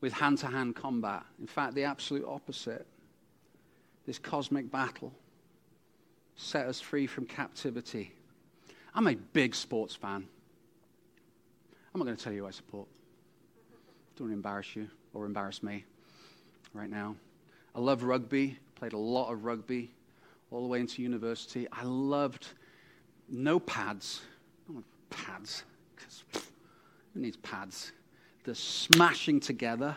[0.00, 1.24] with hand to hand combat.
[1.40, 2.86] In fact, the absolute opposite.
[4.06, 5.12] This cosmic battle
[6.36, 8.14] set us free from captivity.
[8.94, 10.26] I'm a big sports fan.
[11.92, 12.86] I'm not going to tell you who I support.
[14.16, 15.84] Don't embarrass you or embarrass me
[16.72, 17.16] right now.
[17.74, 19.90] I love rugby, played a lot of rugby
[20.50, 21.66] all the way into university.
[21.72, 22.46] I loved
[23.28, 24.20] no pads.
[25.10, 25.64] pads,
[25.94, 26.24] because
[27.12, 27.92] who needs pads?
[28.48, 29.94] The smashing together,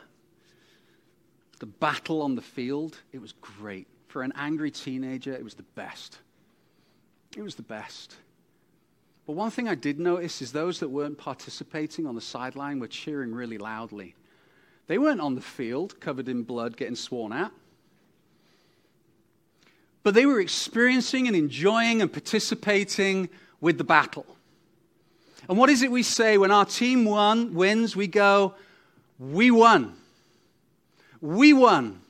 [1.59, 3.87] the battle on the field, it was great.
[4.09, 6.19] For an angry teenager, it was the best.
[7.37, 8.17] It was the best.
[9.25, 12.89] But one thing I did notice is those that weren't participating on the sideline were
[12.89, 14.15] cheering really loudly.
[14.87, 17.53] They weren't on the field covered in blood getting sworn at.
[20.03, 23.29] But they were experiencing and enjoying and participating
[23.61, 24.25] with the battle.
[25.49, 27.95] And what is it we say when our team won, wins?
[27.95, 28.55] We go,
[29.19, 29.95] We won.
[31.19, 32.01] We won.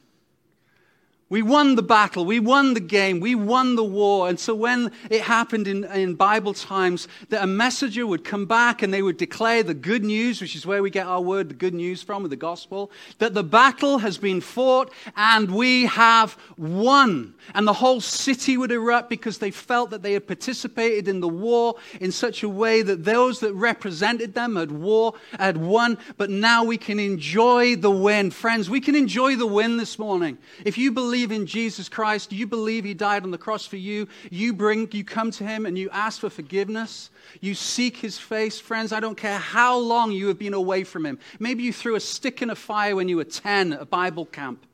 [1.31, 2.25] We won the battle.
[2.25, 3.21] We won the game.
[3.21, 4.27] We won the war.
[4.27, 8.81] And so when it happened in, in Bible times that a messenger would come back
[8.81, 11.53] and they would declare the good news, which is where we get our word, the
[11.53, 16.37] good news from, with the gospel, that the battle has been fought and we have
[16.57, 17.33] won.
[17.55, 21.29] And the whole city would erupt because they felt that they had participated in the
[21.29, 25.97] war in such a way that those that represented them had war, had won.
[26.17, 28.31] But now we can enjoy the win.
[28.31, 30.37] Friends, we can enjoy the win this morning.
[30.65, 33.77] If you believe believe in Jesus Christ, you believe he died on the cross for
[33.77, 37.11] you, you bring you come to him and you ask for forgiveness,
[37.41, 41.05] you seek his face, friends, I don't care how long you have been away from
[41.05, 41.19] him.
[41.39, 44.25] Maybe you threw a stick in a fire when you were 10 at a Bible
[44.25, 44.65] camp.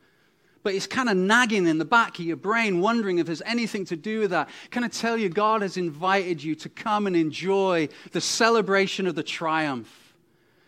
[0.63, 3.85] But it's kind of nagging in the back of your brain, wondering if there's anything
[3.85, 4.49] to do with that.
[4.71, 9.15] Can I tell you, God has invited you to come and enjoy the celebration of
[9.15, 10.13] the triumph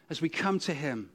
[0.09, 1.09] as we come to Him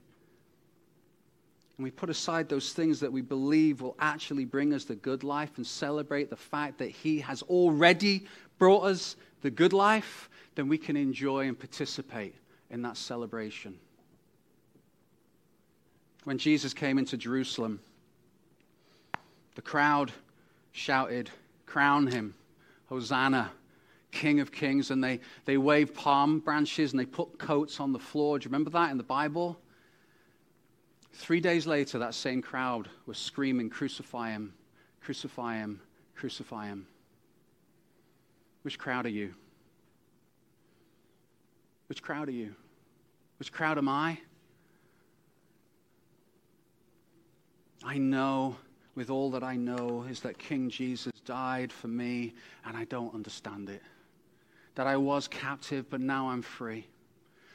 [1.77, 5.25] And we put aside those things that we believe will actually bring us the good
[5.25, 8.27] life and celebrate the fact that He has already
[8.59, 12.35] brought us the good life, then we can enjoy and participate
[12.71, 13.79] in that celebration.
[16.25, 17.81] When Jesus came into Jerusalem,
[19.55, 20.13] the crowd
[20.73, 21.31] shouted,
[21.67, 22.35] Crown him,
[22.87, 23.51] Hosanna,
[24.11, 24.91] King of Kings.
[24.91, 28.39] And they, they waved palm branches and they put coats on the floor.
[28.39, 29.59] Do you remember that in the Bible?
[31.15, 34.53] Three days later, that same crowd was screaming, Crucify him,
[35.01, 35.81] crucify him,
[36.17, 36.87] crucify him.
[38.63, 39.35] Which crowd are you?
[41.87, 42.55] Which crowd are you?
[43.39, 44.19] Which crowd am I?
[47.85, 48.57] I know
[48.95, 52.35] with all that I know is that King Jesus died for me
[52.65, 53.83] and I don't understand it.
[54.75, 56.87] That I was captive, but now I'm free.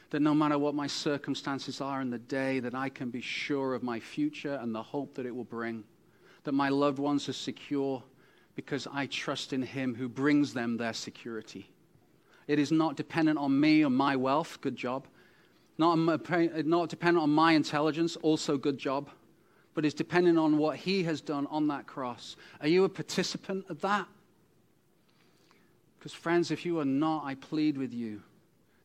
[0.10, 3.76] That no matter what my circumstances are in the day, that I can be sure
[3.76, 5.84] of my future and the hope that it will bring.
[6.44, 8.02] That my loved ones are secure
[8.56, 11.70] because I trust in Him who brings them their security.
[12.48, 15.08] It is not dependent on me or my wealth, good job.
[15.78, 16.20] Not, um,
[16.66, 19.10] not dependent on my intelligence, also good job
[19.80, 22.36] but is dependent on what he has done on that cross.
[22.60, 24.08] Are you a participant of that?
[25.98, 28.22] Because, friends, if you are not, I plead with you.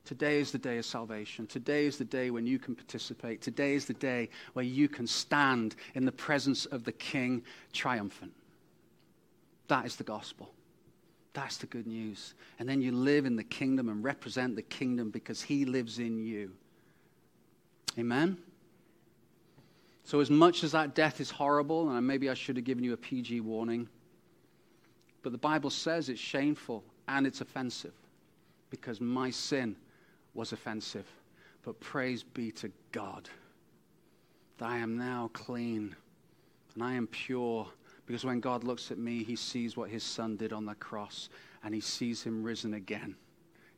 [0.04, 1.46] Today is the day of salvation.
[1.46, 3.40] Today is the day when you can participate.
[3.40, 8.32] Today is the day where you can stand in the presence of the King triumphant.
[9.68, 10.52] That is the gospel.
[11.32, 12.34] That's the good news.
[12.58, 16.18] And then you live in the kingdom and represent the kingdom because he lives in
[16.18, 16.52] you.
[17.98, 18.36] Amen?
[20.04, 22.92] So, as much as that death is horrible, and maybe I should have given you
[22.92, 23.88] a PG warning,
[25.22, 27.94] but the Bible says it's shameful and it's offensive
[28.68, 29.74] because my sin
[30.34, 31.06] was offensive.
[31.62, 33.28] But praise be to God
[34.58, 35.96] that I am now clean
[36.74, 37.66] and I am pure
[38.06, 41.28] because when God looks at me, he sees what his son did on the cross
[41.62, 43.16] and he sees him risen again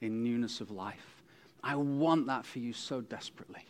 [0.01, 1.23] in newness of life.
[1.63, 3.65] I want that for you so desperately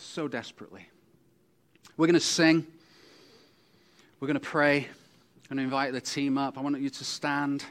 [0.00, 0.88] so desperately.
[1.96, 2.66] We're going to sing.
[4.18, 4.78] We're going to pray.
[5.50, 6.58] I'm going to invite the team up.
[6.58, 7.64] I want you to stand.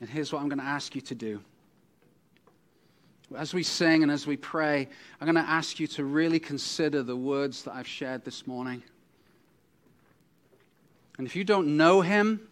[0.00, 1.40] And here's what I'm going to ask you to do.
[3.36, 4.88] As we sing and as we pray,
[5.20, 8.82] I'm going to ask you to really consider the words that I've shared this morning.
[11.18, 12.48] And if you don't know him,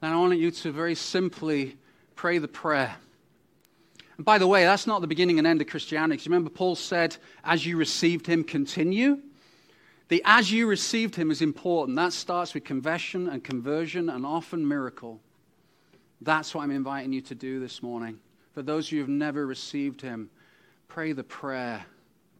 [0.00, 1.76] then I want you to very simply
[2.14, 2.96] pray the prayer.
[4.16, 6.28] And by the way, that's not the beginning and end of Christianity.
[6.28, 9.20] Remember, Paul said, as you received him, continue.
[10.08, 11.96] The as you received him is important.
[11.96, 15.20] That starts with confession and conversion and often miracle.
[16.20, 18.18] That's what I'm inviting you to do this morning.
[18.58, 20.30] For those of you who have never received him,
[20.88, 21.86] pray the prayer.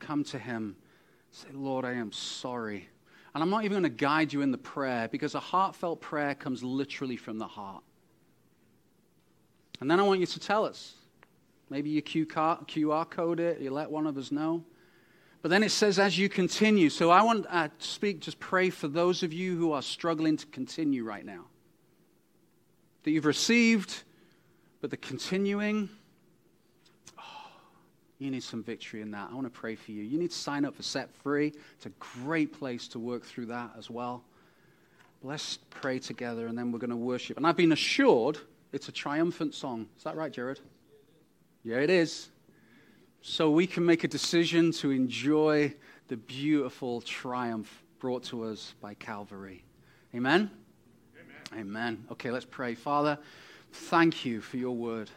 [0.00, 0.74] Come to him.
[1.30, 2.88] Say, Lord, I am sorry.
[3.32, 6.34] And I'm not even going to guide you in the prayer because a heartfelt prayer
[6.34, 7.84] comes literally from the heart.
[9.80, 10.96] And then I want you to tell us
[11.70, 14.64] Maybe you QR code it, you let one of us know.
[15.40, 16.90] But then it says, as you continue.
[16.90, 20.36] So I want uh, to speak, just pray for those of you who are struggling
[20.36, 21.44] to continue right now.
[23.04, 24.02] That you've received,
[24.80, 25.90] but the continuing,
[28.18, 29.28] you need some victory in that.
[29.30, 30.02] I want to pray for you.
[30.02, 31.52] You need to sign up for Set Free.
[31.76, 31.92] It's a
[32.24, 34.24] great place to work through that as well.
[35.22, 37.36] Let's pray together and then we're going to worship.
[37.36, 38.38] And I've been assured
[38.72, 39.86] it's a triumphant song.
[39.96, 40.60] Is that right, Jared?
[41.62, 42.28] Yeah, it is.
[43.20, 45.74] So we can make a decision to enjoy
[46.08, 49.64] the beautiful triumph brought to us by Calvary.
[50.14, 50.50] Amen?
[51.52, 51.60] Amen.
[51.60, 52.04] Amen.
[52.12, 52.74] Okay, let's pray.
[52.74, 53.18] Father,
[53.72, 55.10] thank you for your word.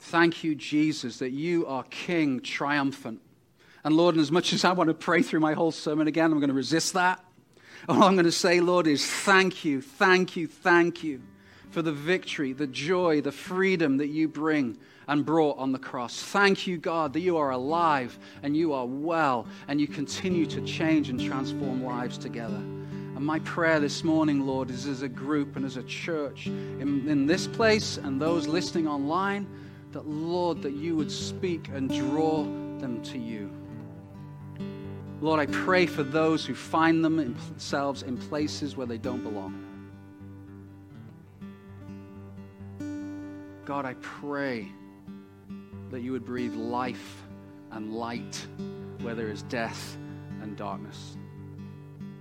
[0.00, 3.20] Thank you, Jesus, that you are King triumphant.
[3.84, 6.32] And Lord, and as much as I want to pray through my whole sermon again,
[6.32, 7.24] I'm going to resist that.
[7.88, 11.22] All I'm going to say, Lord, is thank you, thank you, thank you
[11.70, 14.76] for the victory, the joy, the freedom that you bring
[15.06, 16.22] and brought on the cross.
[16.22, 20.60] Thank you, God, that you are alive and you are well and you continue to
[20.62, 22.56] change and transform lives together.
[22.56, 27.08] And my prayer this morning, Lord, is as a group and as a church in,
[27.08, 29.46] in this place and those listening online,
[29.98, 32.44] that, Lord, that you would speak and draw
[32.78, 33.50] them to you.
[35.20, 39.64] Lord, I pray for those who find themselves in places where they don't belong.
[43.64, 44.68] God, I pray
[45.90, 47.24] that you would breathe life
[47.72, 48.46] and light
[49.00, 49.96] where there is death
[50.42, 51.16] and darkness.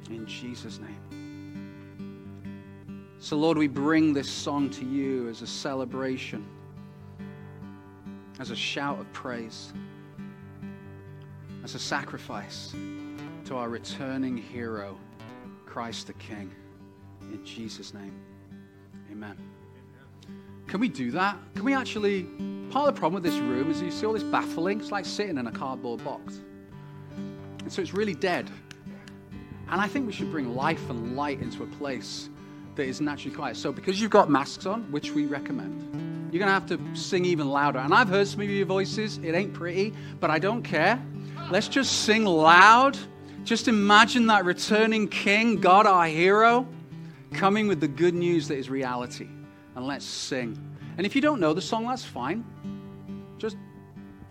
[0.10, 0.98] In Jesus' name.
[3.20, 6.44] So, Lord, we bring this song to you as a celebration,
[8.39, 9.73] as a shout of praise,
[11.64, 12.73] as a sacrifice
[13.45, 14.97] to our returning hero,
[15.65, 16.51] Christ the King.
[17.22, 18.14] In Jesus' name,
[19.11, 19.38] amen.
[20.68, 21.38] Can we do that?
[21.55, 22.23] Can we actually?
[22.69, 24.81] Part of the problem with this room is you see all this baffling.
[24.81, 26.41] It's like sitting in a cardboard box.
[27.15, 28.49] And so it's really dead.
[29.69, 32.30] And I think we should bring life and light into a place
[32.76, 33.55] that is naturally quiet.
[33.55, 37.26] So because you've got masks on, which we recommend, you're going to have to sing
[37.26, 37.80] even louder.
[37.80, 39.18] And I've heard some of your voices.
[39.24, 41.02] It ain't pretty, but I don't care.
[41.49, 42.98] Let's just sing loud.
[43.44, 46.68] Just imagine that returning king, God our hero,
[47.32, 49.28] coming with the good news that is reality.
[49.76, 50.58] And let's sing.
[50.98, 52.44] And if you don't know the song, that's fine.
[53.38, 53.56] Just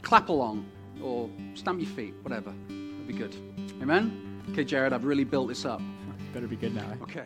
[0.02, 0.66] clap along
[1.02, 2.52] or stamp your feet, whatever.
[2.68, 3.34] It'll be good.
[3.80, 4.42] Amen?
[4.50, 5.80] Okay, Jared, I've really built this up.
[6.34, 6.90] Better be good now.
[6.90, 7.02] eh?
[7.02, 7.24] Okay.